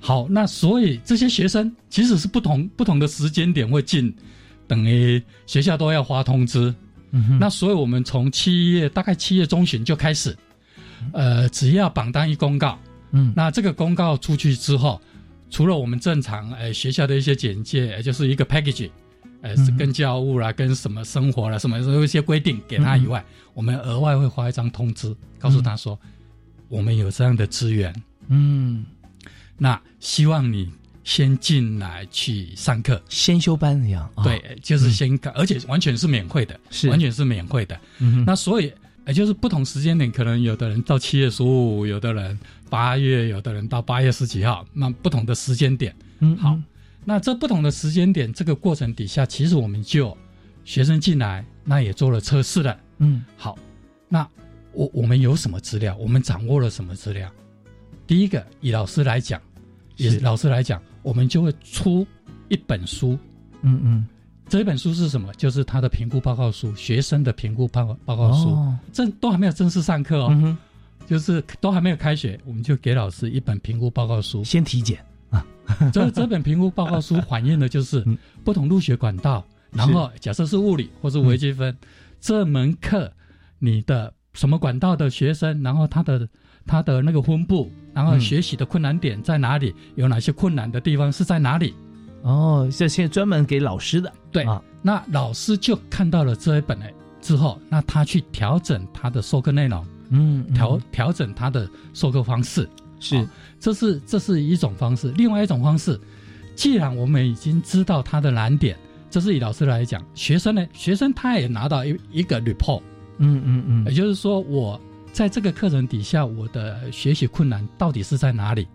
[0.00, 4.12] 好，那所以这些学生即使是不同不同的时间点会进，
[4.66, 6.74] 等于学校都要发通知。
[7.12, 7.38] 嗯哼。
[7.38, 10.36] 那所以我们从七月大概七月中旬就开始，
[11.12, 12.76] 呃，只要榜单一公告，
[13.12, 13.32] 嗯。
[13.36, 15.00] 那这个公告出去之后，
[15.50, 18.90] 除了我们正常呃学校的一些简介，呃就是一个 package，
[19.42, 23.22] 呃是跟教务啦、跟什么生活啦、什么有一些规定给他以外，
[23.52, 25.98] 我们额外会发一张通知，告诉他说、
[26.68, 27.94] 我们有这样的资源，
[28.28, 28.84] 嗯，
[29.58, 30.70] 那希望你
[31.04, 34.24] 先进来去上课，先修班一样，啊。
[34.24, 36.88] 对，就是先看，而且完全是免费的，是。
[36.88, 37.78] 完全是免费的。
[37.98, 38.72] 嗯那所以，
[39.06, 42.38] 也就是不同时间点，可能有的人到七月十五，有的人
[42.70, 45.92] 八月，有的人到八月十几号，那不同的时间点。
[46.20, 46.56] 嗯好，
[47.04, 50.16] 那这不同的时间点，这个过程底下，其实我们就
[50.64, 52.78] 学生进来，那也做了测试了。
[52.98, 53.58] 嗯好，
[54.08, 54.26] 那
[54.72, 55.96] 我我们有什么资料？
[55.96, 57.30] 我们掌握了什么资料？
[58.06, 59.40] 第一个，以老师来讲，
[59.96, 62.06] 以老师来讲，我们就会出
[62.48, 63.18] 一本书。
[63.62, 64.06] 嗯嗯，
[64.48, 65.32] 这本书是什么？
[65.34, 68.50] 就是他的评估报告书，学生的评估报告报告书。
[68.50, 70.56] 哦正都还没有正式上课哦，嗯，
[71.08, 74.44] 就是都还没有开学，我们就给老师一本评估报告书。
[74.44, 75.04] 先体检，
[75.92, 78.16] 这 这本评估报告书反映的就是嗯。
[78.44, 81.76] 不同入学管道，然后假设是物理或是微积分，
[82.20, 83.12] 这门课
[83.58, 86.28] 你的什么管道的学生，然后他的
[86.66, 88.20] 他的那个分布，然后嗯。
[88.20, 91.72] 学习的困难点在哪里，有哪些困难的地方是在哪里？
[92.22, 94.60] 哦，这些专门给老师的，对，啊。
[94.82, 96.86] 那老师就看到了这一本呢
[97.20, 100.54] 之后，那他去调整他的授课内容，嗯，嗯。
[100.54, 102.68] 调调整他的授课方式。
[103.02, 103.26] 是好
[103.60, 105.12] 这是这是一种方式。
[105.16, 106.00] 另外一种方式，
[106.54, 108.76] 既然我们已经知道他的难点，
[109.10, 112.82] 这是以老师来讲，学生呢，学生他也拿到一一个 report，
[113.18, 114.80] 嗯嗯嗯，也就是说，我
[115.12, 118.66] 在这个课程底下，我的学习困难到底是在哪里？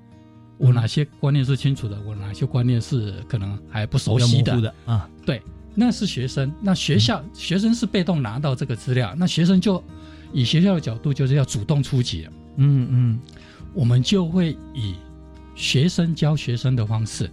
[0.58, 2.00] 我哪些观念是清楚的？
[2.02, 4.42] 我哪些观念是可能还不熟悉？
[4.42, 5.40] 的啊，对，
[5.76, 6.52] 那是学生。
[6.62, 9.84] 那学校、学生是被动拿到这个资料，那学生就
[10.34, 12.28] 以学校的角度，就是要主动出击。
[12.56, 13.20] 嗯嗯，
[13.74, 14.95] 我们就会以
[15.55, 17.30] 学生教学生的方式，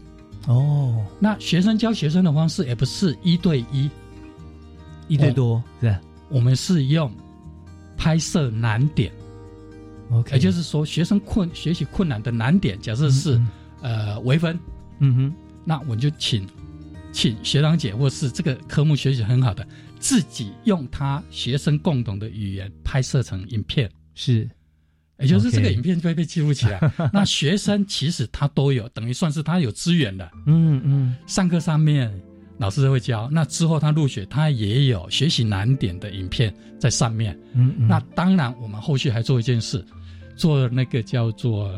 [0.46, 3.90] 哦，那学生教学生的方式也不是一对一，
[5.08, 5.96] 一对多，是
[6.28, 7.10] 我们是用
[7.96, 9.12] 拍摄难点
[10.10, 13.48] ，，OK，也就是说学生困学习困难的难点，假设是、嗯。
[13.84, 14.58] 呃微分，
[15.00, 16.48] 嗯哼，那我们就请
[17.12, 19.66] 请学长姐或是这个科目学习很好的，
[20.00, 23.90] 自己用他学生共同的语言拍摄成影片。
[24.14, 24.48] 是，
[25.18, 26.80] 也就是这个影片就会被记录起来。
[27.12, 30.30] 那学生其实他都有，等于算是他有资源的。
[30.46, 32.12] 嗯嗯，上课上面
[32.58, 37.38] 老师会教，那之后他入学他也有学习难点的影片在上面。
[37.52, 39.84] 嗯嗯，那当然，我们后续还做一件事，
[40.36, 41.70] 做那个叫做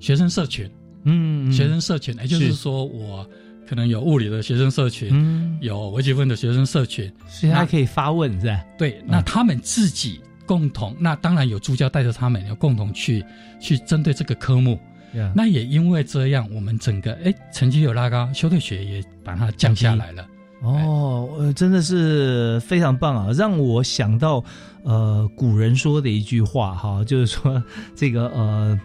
[0.00, 0.70] 学生社群。
[1.04, 3.28] 嗯，嗯学生社群，也就是是说我
[3.66, 7.10] 可能有物理的学生社群，嗯，有微积分的学生社群。
[7.28, 8.64] 所以他可以发问是吧？
[8.78, 13.24] 对，那他们自己共同，那当然有助教带着他们，要共同去
[13.60, 14.78] 去针对这个科目。
[15.12, 20.26] 那那也因为这样，我们整个哎成绩有拉高，修退学也把它降下来了。
[20.60, 24.42] 哦，呃，真的是非常棒啊，让我想到
[24.82, 27.62] 呃古人说的一句话哈，就是说
[27.94, 28.80] 这个呃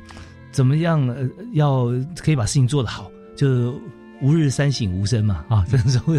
[0.52, 1.86] 怎么样呃要
[2.18, 3.74] 可以把事情做得好，就是
[4.22, 6.14] 吾日三省吾身嘛啊， 这时候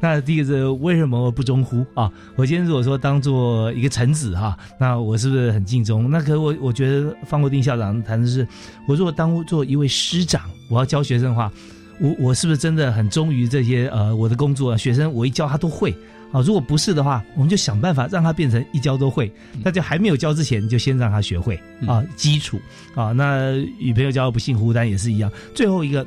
[0.00, 2.10] 那第一个是为什么不忠乎啊？
[2.36, 6.10] 我今天如果说当做一个臣子哈、那我是不是很尽忠？
[6.10, 8.46] 那可我我觉得方国定校长谈的是，
[8.86, 11.50] 我如果当做一位师长，我要教学生的话。
[11.98, 14.76] 我我是不是真的很忠于这些呃我的工作？
[14.76, 15.90] 学生我一教他都会
[16.30, 19.32] 啊，如果不是的话，我们就想办法让他变成一教都会。
[19.64, 22.60] 那就还没有教之前，就先让他学会啊基础
[22.94, 23.12] 啊。
[23.12, 25.32] 那与朋友交不信乎，但也是一样。
[25.54, 26.06] 最后一个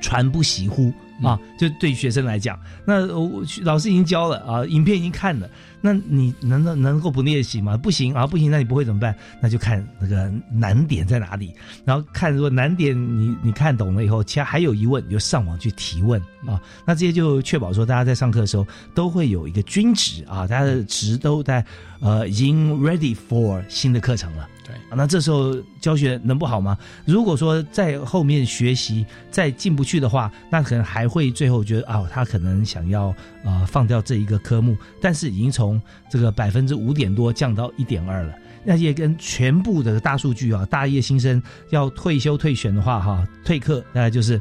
[0.00, 0.92] 传不习乎
[1.22, 5.48] 啊，就对学生来讲，那我老师已经教了啊，影片已经看了，
[5.80, 7.76] 那你能能能够不练习吗？
[7.76, 9.16] 不行啊，不行，那你不会怎么办？
[9.40, 11.52] 那就看那个难点在哪里，
[11.84, 16.60] 然后看如果难点你你看懂了以后，其他还有疑问，你就上网去提问啊。
[16.84, 21.64] 那这些就确保说大家在上课的时候都会有一个均值啊，大家的值都在
[22.00, 24.46] 呃已经 ready for 新的课程了。
[24.66, 26.76] 对，那这时候教学能不好吗？
[27.04, 33.14] 如果说在后面学习再进不去的话，那可能还会最后觉得啊，他可能想要
[33.44, 38.34] 呃放掉这一个科目，但是已经从这个百分之五点多降到一点二了。
[38.64, 41.40] 那也跟全部的大数据啊，大一新生
[41.70, 44.40] 要退休退选的话哈，退课大概就是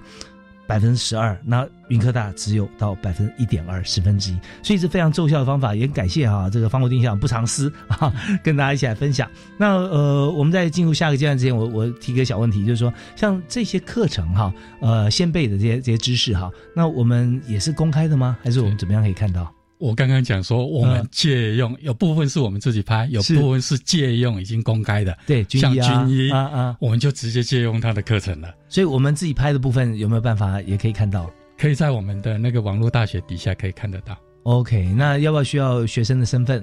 [0.67, 8.11] 百分之十二，那云科大只有到百分之一点二，十分之一，所以是非常奏效的方法，也很感谢哈这个方国定校长不藏私 啊，
[8.43, 9.29] 跟大家一起来分享。
[9.57, 18.37] 那呃，我们在进入下个阶段之前，我我提个小问题，就是说像这些课程哈，呃，先辈的这些这些知识哈，那我们也是公开的吗？
[18.43, 19.54] 还是我们怎么样可以看到？
[19.77, 28.53] 我刚刚讲说，我们借用有部分是我们自己拍，有部分是借用已经公开的，对，像军医啊啊，我们就直接借用他的课程了。
[28.69, 31.29] 所以我们自己拍的部分有没有办法也可以看到？
[31.57, 34.17] 可以在我们的那个网络大学底下可以看得到。
[34.43, 36.61] OK，那要不要需要学生的身份？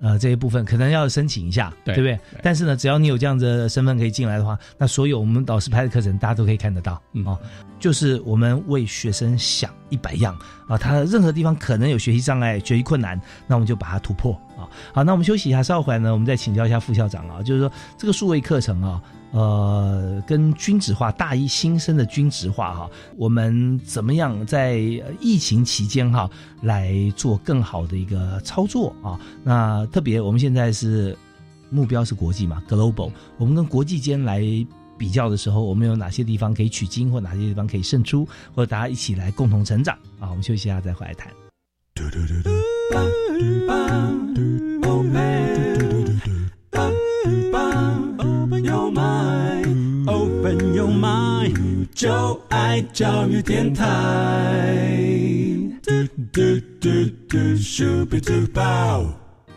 [0.00, 2.18] 呃，这一部分可能要申请一下，对不对？
[2.42, 7.00] 但是呢，只要你有这样子的身份可以进来的话，那所有我们导师拍的课程，大家都可以看得到。
[7.12, 7.38] 嗯哦，
[7.80, 10.36] 就是我们为学生想一百样
[10.68, 14.68] 啊，他任何地方可能有学习障碍、学习困难，那我们就把它突破啊。
[14.92, 19.02] 好，那我们休息一下，稍后回来呢，我们再请教一下副校长啊，就是说这个数位课程啊。
[19.36, 24.78] 呃，跟均值化大一新生的均值化哈，我们怎么样在
[25.20, 26.30] 疫情期间哈
[26.62, 29.20] 来做更好的一个操作啊？
[29.44, 31.14] 那特别我们现在是
[31.68, 34.40] 目标是国际嘛，global，我们跟国际间来
[34.96, 40.30] 比较的时候，我们有哪些地方可以取经，或哪些地方可以胜出，或者大家一起来共同成长啊？
[40.30, 41.30] 我们休息一下再回来谈。
[51.96, 54.76] 就爱教育电台。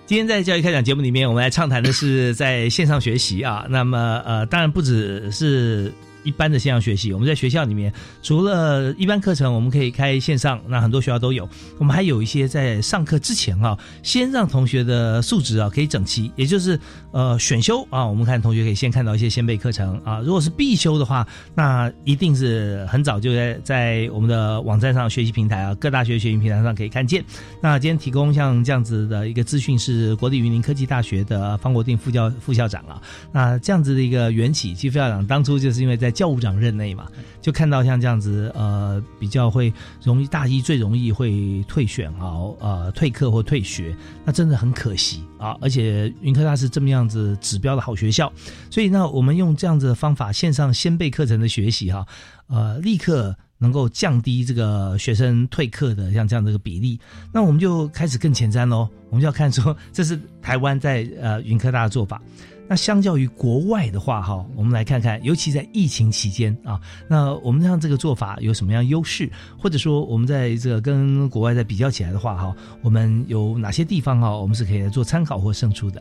[0.06, 3.66] 今天在教育开讲节目里面，我们来畅谈的是在线上学习啊。
[3.70, 5.92] 那么呃，当然不只是。
[6.30, 11.50] 一般的线上学习，我们在学校里面，除了一般课程，我们可以开线上，那很多学校都有。
[11.80, 16.80] 我们还有一些在上课之前啊，先让同学的素质啊可以整齐，也就是
[17.12, 20.20] 呃选修啊，我们看同学可以先看到一些先备课程啊。
[20.20, 27.26] 如果是必修的话，那一定是很早就在在我们的网站上学习平台啊，各大学学习平台上可以看见。
[27.60, 33.02] 那今天提供像这样子的一个资讯是国立云林科技大学的方国定副教副校长啊。
[33.32, 37.08] 那这样子的一个缘起，其实副校长当初就是因为在教务长任内嘛，
[37.42, 43.96] 就看到像这样子，呃，比较会容易大一最容易会退选啊，呃，退课或退学，
[44.26, 45.56] 那真的很可惜啊。
[45.62, 48.30] 而且云科大是这么样子指标的好学校，
[48.70, 52.06] 所以呢，我们用这样子的方法，线上先备课程的学习哈，
[52.48, 57.00] 呃，立刻能够降低这个学生退课的像这样的一个比例。
[57.32, 62.22] 那我们就开始更前瞻喽，我们就要看说，这是台湾在呃云科大的做法。
[62.70, 69.28] 那相较于国外的话，哈，我们来看看，尤其在疫情期间啊，那我们像这个做法有什么样优势？
[69.58, 76.00] 或者说，我们在这个跟国外在比较起来的话，哈，我们有哪些地方哈，我们是可以来做参考或胜出的？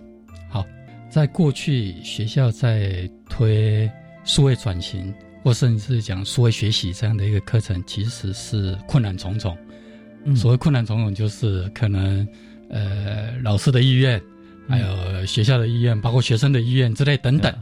[0.50, 0.62] 好，
[1.08, 3.90] 在过去学校在推
[4.24, 9.56] 数位转型，或甚至讲数位学习这样的一个课程，其实是困难重重。
[10.36, 12.28] 所谓困难重重，就是可能
[12.68, 14.20] 呃老师的意愿。
[14.68, 17.54] 还有学校的医院，包括学生的医院之类等等。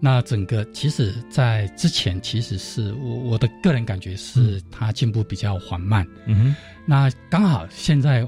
[0.00, 6.06] 那整个其实，在之前其实是我我的个人感觉是它进步比较缓慢。
[6.26, 6.56] 嗯哼。
[6.86, 8.26] 那刚好现在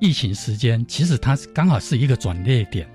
[0.00, 2.88] 疫情时间，其实它刚好是一个转捩点。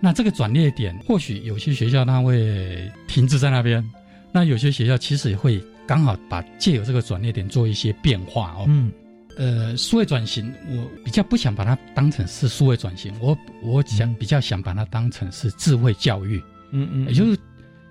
[0.00, 3.88] 那这个转捩点，或许有些学校它会停滞在那边，
[4.32, 8.64] 那有些学校其实也会刚好把借由这个转捩点做一些变化哦。
[8.66, 8.90] 嗯。
[9.36, 17.38] 呃，数位转型，我比较不想把它当成是数位转型，我我想比较想把它当成是智慧教育，嗯嗯，也就是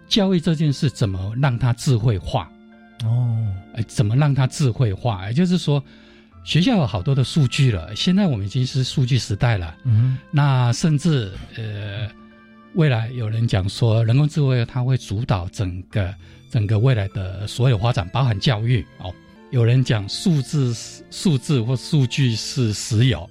[0.07, 2.47] 教育这件事怎么让它智慧化，
[3.03, 5.27] 哦，哎，怎么让它智慧化？
[5.27, 5.83] 也就是说，
[6.43, 12.07] 学校有好多的数据了，现在我们已经是数据时代了，嗯，那甚至呃，
[12.75, 16.13] 未来有人讲说人工智慧它会主导整个
[16.51, 19.11] 整个未来的所有发展，包含教育哦。
[19.51, 20.73] 有人讲数字、
[21.11, 23.29] 数字或数据是石油，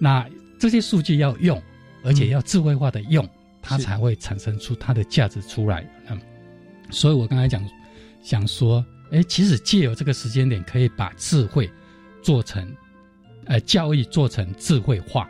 [0.00, 0.26] 那
[0.58, 1.62] 这些数据要用，
[2.02, 3.28] 而且要智慧化的用，
[3.60, 5.86] 它才会产生出它的价值出来。
[6.08, 6.18] 嗯，
[6.90, 7.62] 所以我刚才讲，
[8.22, 8.82] 想说，
[9.12, 11.70] 哎，其实借由这个时间点，可以把智慧
[12.22, 12.66] 做成，
[13.44, 15.28] 呃，教育做成智慧化。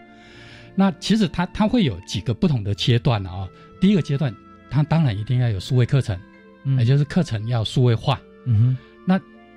[0.76, 3.48] 那其实它它会有几个不同的阶段啊。
[3.80, 4.32] 第一个阶段，
[4.70, 6.16] 它当然一定要有数位课程，
[6.78, 8.20] 也就是课程要数位化。
[8.46, 8.93] 嗯哼，那。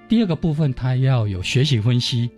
[0.07, 2.29] 第二个部分，它要有学习分析，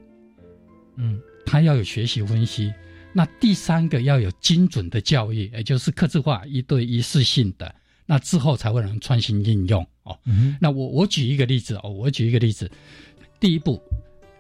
[0.96, 2.74] 嗯，它要有学习分析。
[3.14, 7.74] 那第三个要有精准的教育，也就是刻字化、一对一次性的，
[8.06, 10.18] 那之后才会能创新应用哦。
[10.60, 12.70] 那我我举一个例子哦，我举一个例子。
[13.40, 13.82] 第一步，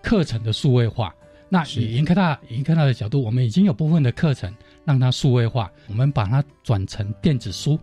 [0.03, 1.13] 课程的数位化。
[1.51, 4.53] 那以云科大、云科大的角度，我们已经有部分的课程
[4.86, 7.80] 让它数位化，我们把它转成电子书。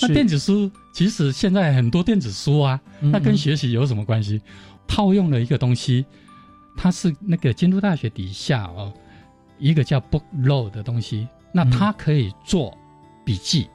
[0.00, 4.40] 那电子书其实现在很多电子书啊，那跟学习有什么关系？
[4.86, 6.04] 套用了一个东西，
[6.76, 8.92] 它是那个京都大学底下哦，
[9.58, 12.76] 一个叫 Book Roll 的东西，那它可以做
[13.24, 13.68] 笔记，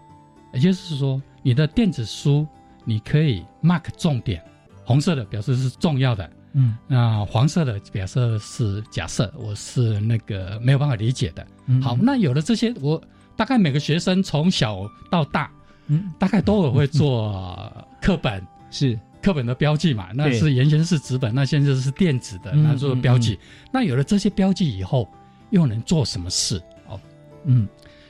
[0.53, 2.47] 也就是说，你的电子书
[2.83, 4.43] 你可以 mark 重点，
[4.85, 11.45] 红色的表示是重要的，嗯，那黄色的表示是假设，我是那个没有办法理解的。
[11.81, 13.01] 好，那有了这些，我
[13.35, 15.51] 大概每个学生从小到大，
[15.87, 20.09] 嗯，大概都有会做课本， 是课本的标记嘛？
[20.13, 23.37] 那是原先是纸本，那现在是电子的，那做标记。
[23.71, 25.07] 那有了这些标记以后，
[25.49, 26.61] 又能做什么事？
[26.87, 26.99] 哦，
[27.45, 27.67] 嗯，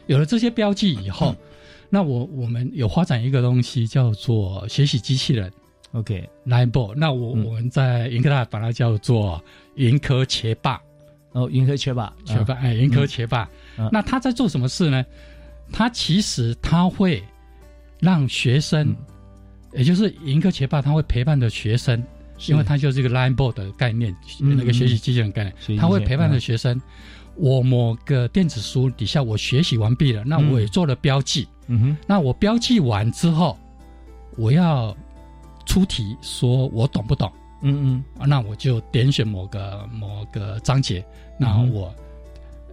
[0.08, 1.36] 有了这些标记以后。
[1.92, 5.52] 那我我们有发展一个东西叫做学习机器人
[5.94, 6.94] ，OK，Line Board。
[6.96, 9.44] 那我我们在云科大把它叫做
[9.74, 10.80] 云科学霸，
[11.32, 13.50] 哦，云科学霸，学霸，哎，云科学霸。
[13.92, 15.04] 那他在做什么事呢？
[15.72, 17.24] 他其实他会
[18.00, 18.96] 让学生，
[19.74, 22.04] 也就是盈科学霸，他会陪伴着学生，
[22.48, 26.82] 因为他就是一个 Line Board 的概念，那个学习机器人概念，他会陪伴着学生。
[27.36, 31.48] 我某个电子书底下我学习完毕了，那我也做了标记。
[31.68, 33.58] 嗯哼，那我标记完之后，
[34.36, 34.96] 我要
[35.66, 37.32] 出题，说我懂不懂？
[37.62, 41.06] 嗯嗯，那我就点选某个某个章节，
[41.40, 41.94] 然后我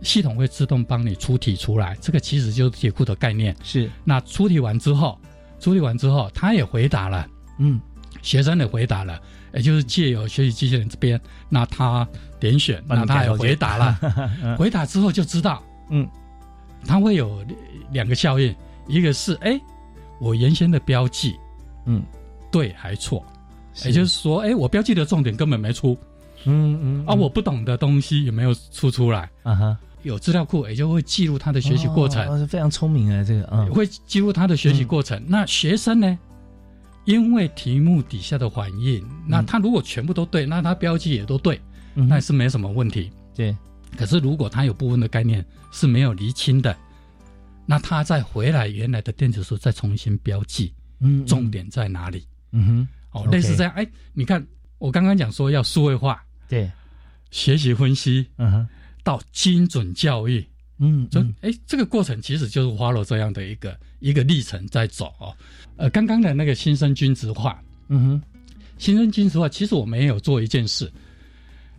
[0.03, 1.97] 系统会自动帮你出题出来。
[2.01, 3.55] 这个其实就是题库的概念。
[3.63, 5.17] 是，那出题完之后，
[5.67, 7.27] 出题完之后，他也回答了，
[7.59, 7.81] 嗯，
[8.23, 9.21] 学生也回答了，
[9.53, 12.07] 也就是借由学习机器人这边，那他
[12.39, 13.99] 点选，那他也回答了，
[14.57, 15.61] 回答之后就知道，
[15.91, 16.09] 嗯，
[16.87, 17.45] 他会有
[17.91, 18.55] 两个效应。
[18.87, 19.61] 一个是哎，
[20.21, 21.35] 我原先的标记，
[21.85, 22.01] 嗯，
[22.53, 23.27] 对还错，
[23.85, 25.99] 也就是说，哎，我标记的重点根本没出，
[26.45, 29.29] 嗯嗯，啊，我不懂的东西有没有出出来？
[29.43, 29.77] 啊哈，
[30.07, 35.23] 有资料库，也就会记录他的学习过程，是非常聪明啊，这个嗯，会记录他的学习过程。
[35.27, 36.19] 那学生呢，
[37.05, 41.61] 因为题目底下的反应，那他如果全部都对，那他标记也都对，
[41.95, 43.11] 那是没什么问题。
[43.35, 43.55] 对，
[43.97, 46.75] 可是如果他有部分的概念是没有厘清的。
[47.69, 52.25] 那他再回来原来的电子书再重新标记，嗯，重点在哪里？
[52.53, 54.47] 嗯哼，哦，类似这样，哎，你看
[54.79, 56.71] 我刚刚讲说要数位化，对，
[57.33, 58.69] 学习分析，嗯哼，
[59.07, 60.45] 到精准教育，
[60.81, 65.33] 嗯，就哎，这个过程其实就是花了这样的一个一个历程在走哦。
[65.77, 68.23] 呃，刚刚的那个新生均值化，嗯哼，
[68.79, 70.91] 新生均值化，其实我们也有做一件事，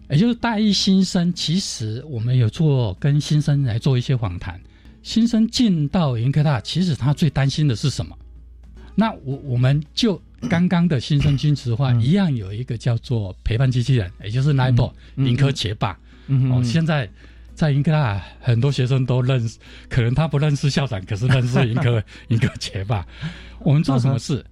[0.09, 4.57] 也就是大一新生，其实我们有做跟新生来做一些访谈。
[5.03, 8.17] 新生进到云科大，其实他最担心的是什么？
[8.95, 15.99] 那我我们就刚刚的新生军词化一样，有一个叫做陪伴机器人，也就是 Nibble 云科学霸。
[16.27, 17.09] 哦，现在
[17.55, 19.57] 在英科大很多学生都认识，
[19.89, 23.05] 可能他不认识校长，可是认识云科 云科学霸。
[23.59, 24.45] 我们做什么事？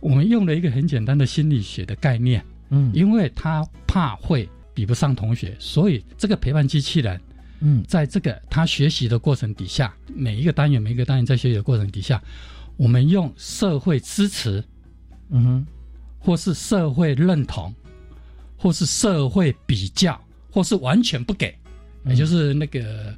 [0.00, 2.44] 我们用了一个很简单的心理学的概念。
[2.70, 7.20] 嗯，因为他怕会比不上同学，所以这个陪伴机器人。
[7.60, 12.22] 嗯，在这个他学习的过程底下，每一个单元每一个单元在学习的过程底下，
[12.76, 14.62] 我们用社会支持，
[15.30, 15.66] 嗯哼，
[16.20, 17.74] 或是社会认同，
[18.56, 20.20] 或是社会比较，
[20.58, 21.54] 或是完全不给，
[22.04, 23.14] 也就是那个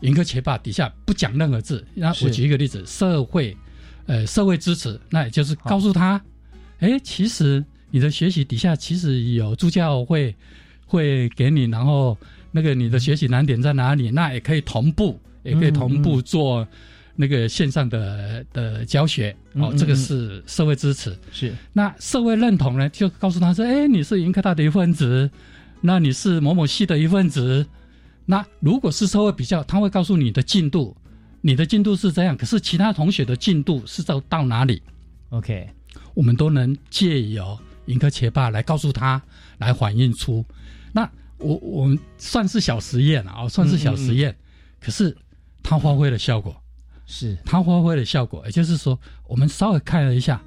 [0.00, 1.84] 银科学霸底下不讲任何字。
[1.92, 3.54] 那我举一个例子，社会，
[4.06, 6.18] 呃，社会支持，那也就是告诉他，
[6.78, 10.34] 哎，其实你的学习底下其实有助教会
[10.86, 12.16] 会给你，然后。
[12.54, 14.10] 那个你的学习难点在哪里？
[14.10, 16.68] 那也可以同步，也可以同步做
[17.16, 19.72] 那个线上的的教学哦。
[19.74, 22.86] 这个是社会支持，是那社会认同呢？
[22.90, 25.30] 就告诉他说：“哎，你是云科大的一份子，
[25.82, 27.66] 那你是某某系的一份子。
[28.24, 30.96] 那如果是社会比较，他会告诉你的进度，
[31.42, 34.82] 你的进度是这样，可是其他同学的进度是到到哪里
[35.28, 35.68] ？OK，
[36.14, 39.20] 我们都能借由盈科学霸来告诉他，
[39.58, 40.42] 来反映出
[40.92, 41.06] 那。”
[41.42, 44.32] 我我们算是小实验啊，算是小实验，
[44.78, 45.16] 可是
[45.60, 46.54] 它发挥了效果，
[47.04, 48.44] 是它发挥了效果。
[48.46, 50.40] 也就是说，我们稍微看了一下，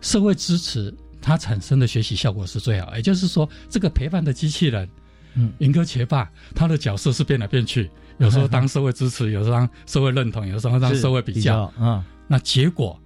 [0.00, 0.90] 社会支持
[1.26, 2.94] 它产生的学习效果是最好。
[2.94, 4.88] 也就是说，这个陪伴的机器人，
[5.34, 12.96] 嗯，云哥学霸，他的角色是变来变去，有时候当社会支持， 有时候当社会认同，有时候当社会比较，嗯，那结果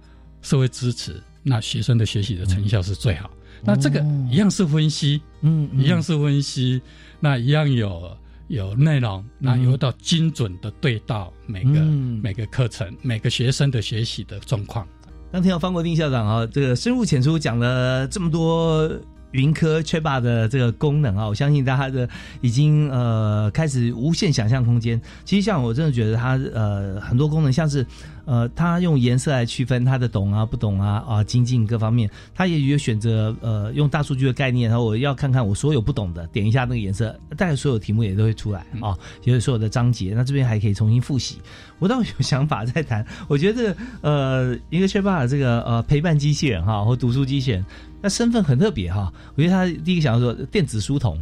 [0.43, 3.27] 社会支持，那学生的学习的成效是最好。
[3.63, 3.99] 那这个
[4.29, 6.79] 一样是分析，嗯，一样是分析，
[7.19, 8.15] 那一样有
[8.49, 11.81] 有内容，那有到精准的对到每个
[12.21, 14.87] 每个课程每个学生的学习的状况。
[15.31, 18.89] 刚听到方国定校长啊，这个深入浅出讲了这么多。
[19.31, 22.07] 云科缺霸的这个功能啊，我相信大家的
[22.41, 24.99] 已经呃开始无限想象空间。
[25.23, 27.85] 其实像我真的觉得它呃很多功能，像是
[28.25, 41.37] 呃它用颜色来区分它的懂啊不懂啊啊精进各方面，它也有选择呃用大数据的概念，然后我要看看我所有不懂的，点一下那个颜色，大概所有题目也都会出来啊，就是所有的章节，那这边还可以重新复习。
[41.79, 47.65] 我倒有想法在谈，我觉得呃一个缺霸的这个呃陪伴机器人哈或读书机器人。
[48.01, 49.11] 那身份很特别哈。
[49.35, 51.21] 我觉得他第一个想到说电子书童，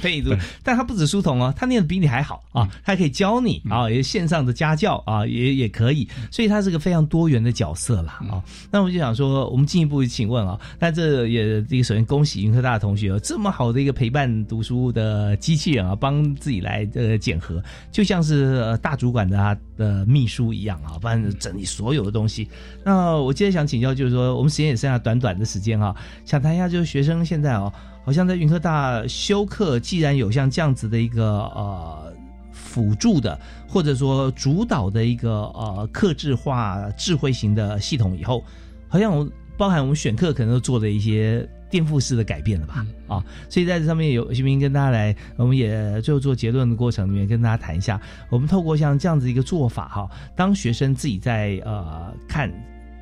[0.00, 0.30] 陪你读，
[0.62, 2.42] 但他不止书童哦，他念的比你还好。
[2.52, 8.42] 啊，他还可以教你啊，也线上的家教啊，也也可以，所以他是个非常多元的角色啦啊。
[8.70, 22.48] 那我就想说，我们进一步请问啊，那这也这个首先恭喜云科大的同学有这么好的一个陪伴读书的机器人啊，帮自己来呃检核，就像是大主管的他的秘书一样啊，帮整理所有的东西。
[22.84, 27.72] 那我接着想请教，就是说我们时间也剩下短短的时间啊，想谈一下，就是学生现在哦，
[28.04, 31.24] 好像在云科大修课，既然有像这样子的一个
[31.54, 32.12] 呃
[32.52, 38.44] 辅助的，或者说主导的一个呃克制化智慧型的系统以后，
[38.88, 39.26] 好像我
[39.56, 42.86] 包含我们选课可能都做了一些颠覆式的改变了吧？
[43.08, 47.98] 啊，所以在这上面有徐明跟大家来，我们也最后做结论的过程里面跟大家谈一下，
[48.28, 52.52] 我们透过像这样子一个做法哈，当学生自己在呃看。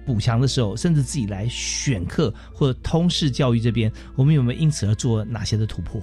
[0.04, 6.02] 补强的时候，甚至自己来选课或者通识教育这边，我们有没有因此而做哪些的突破？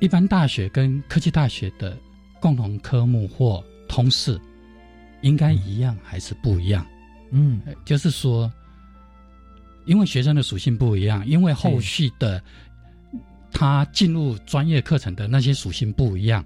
[0.00, 1.96] 一般大学跟科技大学的
[2.40, 4.38] 共同科目或通识，
[5.22, 6.86] 应该一样还是不一样？
[7.30, 8.52] 嗯，就是说，
[9.86, 12.42] 因为学生的属性不一样，因为后续的
[13.50, 16.44] 他进入专业课程的那些属性不一样，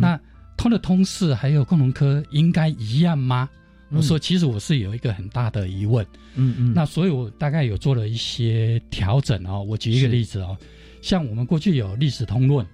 [0.00, 0.18] 那
[0.56, 3.50] 他的通识还有共同科应该一样吗？
[3.90, 6.04] 我说，其实我是有一个很大的疑问，
[6.34, 9.62] 嗯嗯，那所以我大概有做了一些调整哦。
[9.62, 10.56] 我举一个例子哦，
[11.00, 12.66] 像我们过去有历史通论，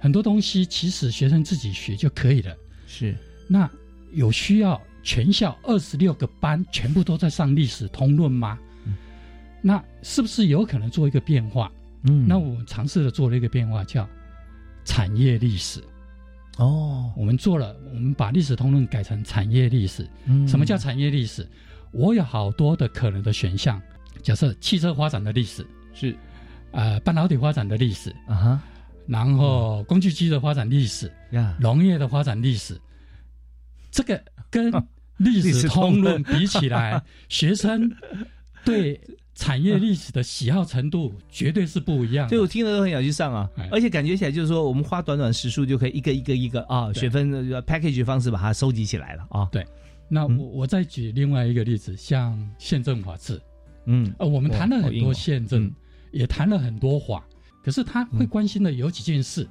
[0.00, 2.56] 很多东西其实学生自己学就可以了。
[2.86, 3.14] 是，
[3.48, 3.70] 那
[4.12, 8.58] 有需要全校二十六个班全部都在上历史通论吗？
[9.60, 11.70] 那是不是有可能做一个变化？
[12.04, 14.08] 嗯，那我尝试的做了一个变化，叫
[14.84, 15.80] 产业历史。
[16.58, 20.08] 哦，我们做了，我们把历史通论改成产业历史。
[20.26, 21.48] 嗯，什么叫产业历史？
[21.92, 23.80] 我有好多的可能的选项。
[24.22, 25.66] 假设汽车发展的历史。
[25.94, 26.16] 是，
[26.70, 28.10] 呃，半导体发展的历史。
[28.26, 28.60] 啊哈，
[29.06, 31.10] 然后工具机的发展历史。
[31.30, 32.80] 呀，农业的发展历史，
[33.90, 34.70] 这个跟
[35.18, 37.90] 历史通论比起来，学生
[38.64, 39.00] 对。
[39.34, 47.30] 产业历史的喜好程度绝对是不一样，所以我听了都很想去上啊，而且感觉起来就是说，我们花短短时数就可以一个一个一个啊，学分
[47.62, 49.48] package 方式把它收集起来了啊。
[49.50, 49.66] 对，
[50.06, 53.40] 那我我再举另外一个例子，像宪政法治，
[53.86, 55.72] 嗯，呃，我们谈了很多宪政，
[56.12, 57.24] 也谈了很多法，
[57.64, 59.48] 可是他会关心的有几件事，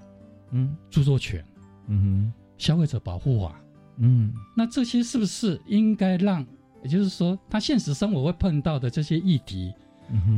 [0.51, 1.43] 嗯，著作权，
[1.87, 3.59] 嗯哼，消费者保护法，
[3.97, 6.45] 嗯，那这些是不是应该让？
[6.83, 9.73] 也就是说，他现实生活会碰到的这些议题，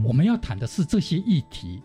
[0.03, 1.81] 我们要谈的是这些议题，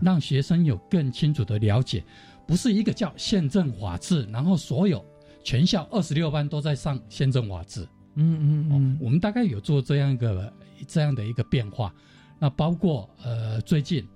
[0.00, 2.04] 让学生有更清楚的了解，
[2.46, 5.04] 不是一个叫宪政法治，然后所有
[5.42, 7.82] 全校二十六班都在上宪政法治。
[8.14, 10.52] 嗯嗯嗯，我们大概有做这样一个
[10.86, 11.94] 这样的一个变化。
[12.38, 14.06] 那包括呃，最近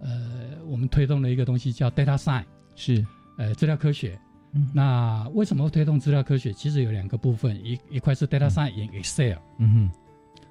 [0.00, 3.06] 呃，我们推动了一个东西叫 data science，是
[3.36, 4.18] 呃，资料科学。
[4.72, 6.52] 那为什么会推动资料科学？
[6.52, 9.36] 其实有两个部分，一一块是 data science in Excel。
[9.58, 9.90] 嗯哼，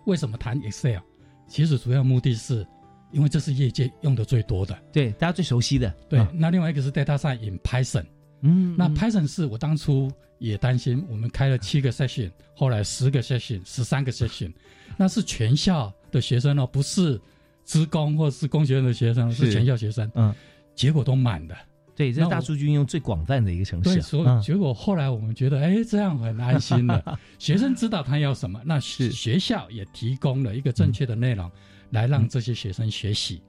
[0.06, 1.00] 为什么谈 Excel？
[1.48, 2.68] 其实主要目的是，
[3.12, 5.90] 因为这是业界用的最多的，对大家最熟悉的。
[6.10, 8.06] 对，那另外一个是 data science in Python。
[8.42, 14.52] 嗯，那 Python 是我当初也担心，我们开了七个 session，后来十个 session，十三个 session，
[14.98, 17.18] 那是全校的学生哦，不是
[17.64, 20.12] 职工或是工学院的学生，是全校学生。
[20.16, 20.36] 嗯，
[20.76, 21.56] 结果都满的。
[21.96, 23.94] 对，这是大数据应用最广泛的一个城市。
[23.96, 27.20] 对，所以结果后来我们觉得，哎，这样很安心了。
[27.38, 31.52] 学生知道他要什么，那学校也提供了一个正确的内容，
[31.92, 33.42] 来让这些学生学习。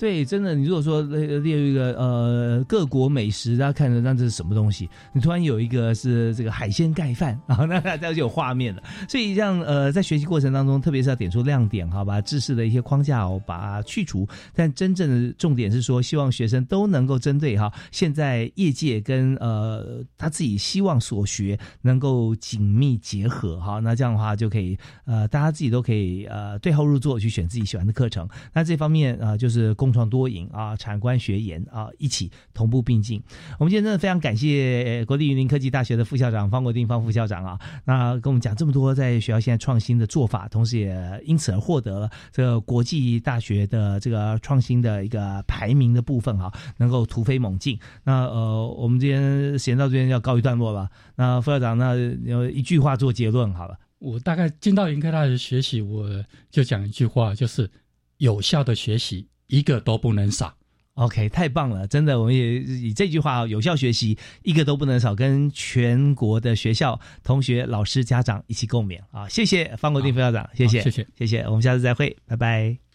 [0.00, 4.88] 对，真的，你如果说列一个呃各国美食，大家看着那这是什么东西？
[5.12, 8.82] 你突然有一个是这个海鲜盖饭啊，那大家就有画面了。
[9.06, 14.26] 所以像呃在学习过程当中，特别是要点出亮点，哈，把知识的一些框架哦把它去除。
[14.54, 23.80] 但真正的重点是说，希望学生都能够针对哈现在业界跟呃他自己希望所学能够紧密结合哈。
[23.80, 28.26] 那这样的话就可以呃大家自己都可以呃对号入座去选自己喜欢的课程。
[28.54, 29.89] 那这方面啊就是公。
[29.92, 33.22] 创多赢啊，产官学研啊，一起同步并进。
[33.58, 47.78] 我们今天真的非常感谢国立云林科技大学的副校长方国定方副校长啊，那跟我们讲这么多在学校现在创新的做法，同时也因此而获得了这个国际大学的这个创新的一个排名的部分哈，能够突飞猛进。
[48.04, 50.88] 那呃，我们今天闲到这边要告一段落了。
[51.16, 53.78] 那副校长，那有一句话做结论好了。
[53.98, 56.08] 我大概进到云科大学学习，我
[56.50, 57.70] 就讲一句话，就是
[58.16, 59.28] 有效的学习。
[59.50, 60.54] 一个都不能少
[60.94, 69.28] ，OK，太棒了，真的，我们也以这句话有效学习，一个都不能少，跟全国的学校同学、老师、家长一起共勉啊！
[69.28, 72.89] 谢谢方国定副校长，谢谢，谢谢，谢谢，我们下次再会，拜拜。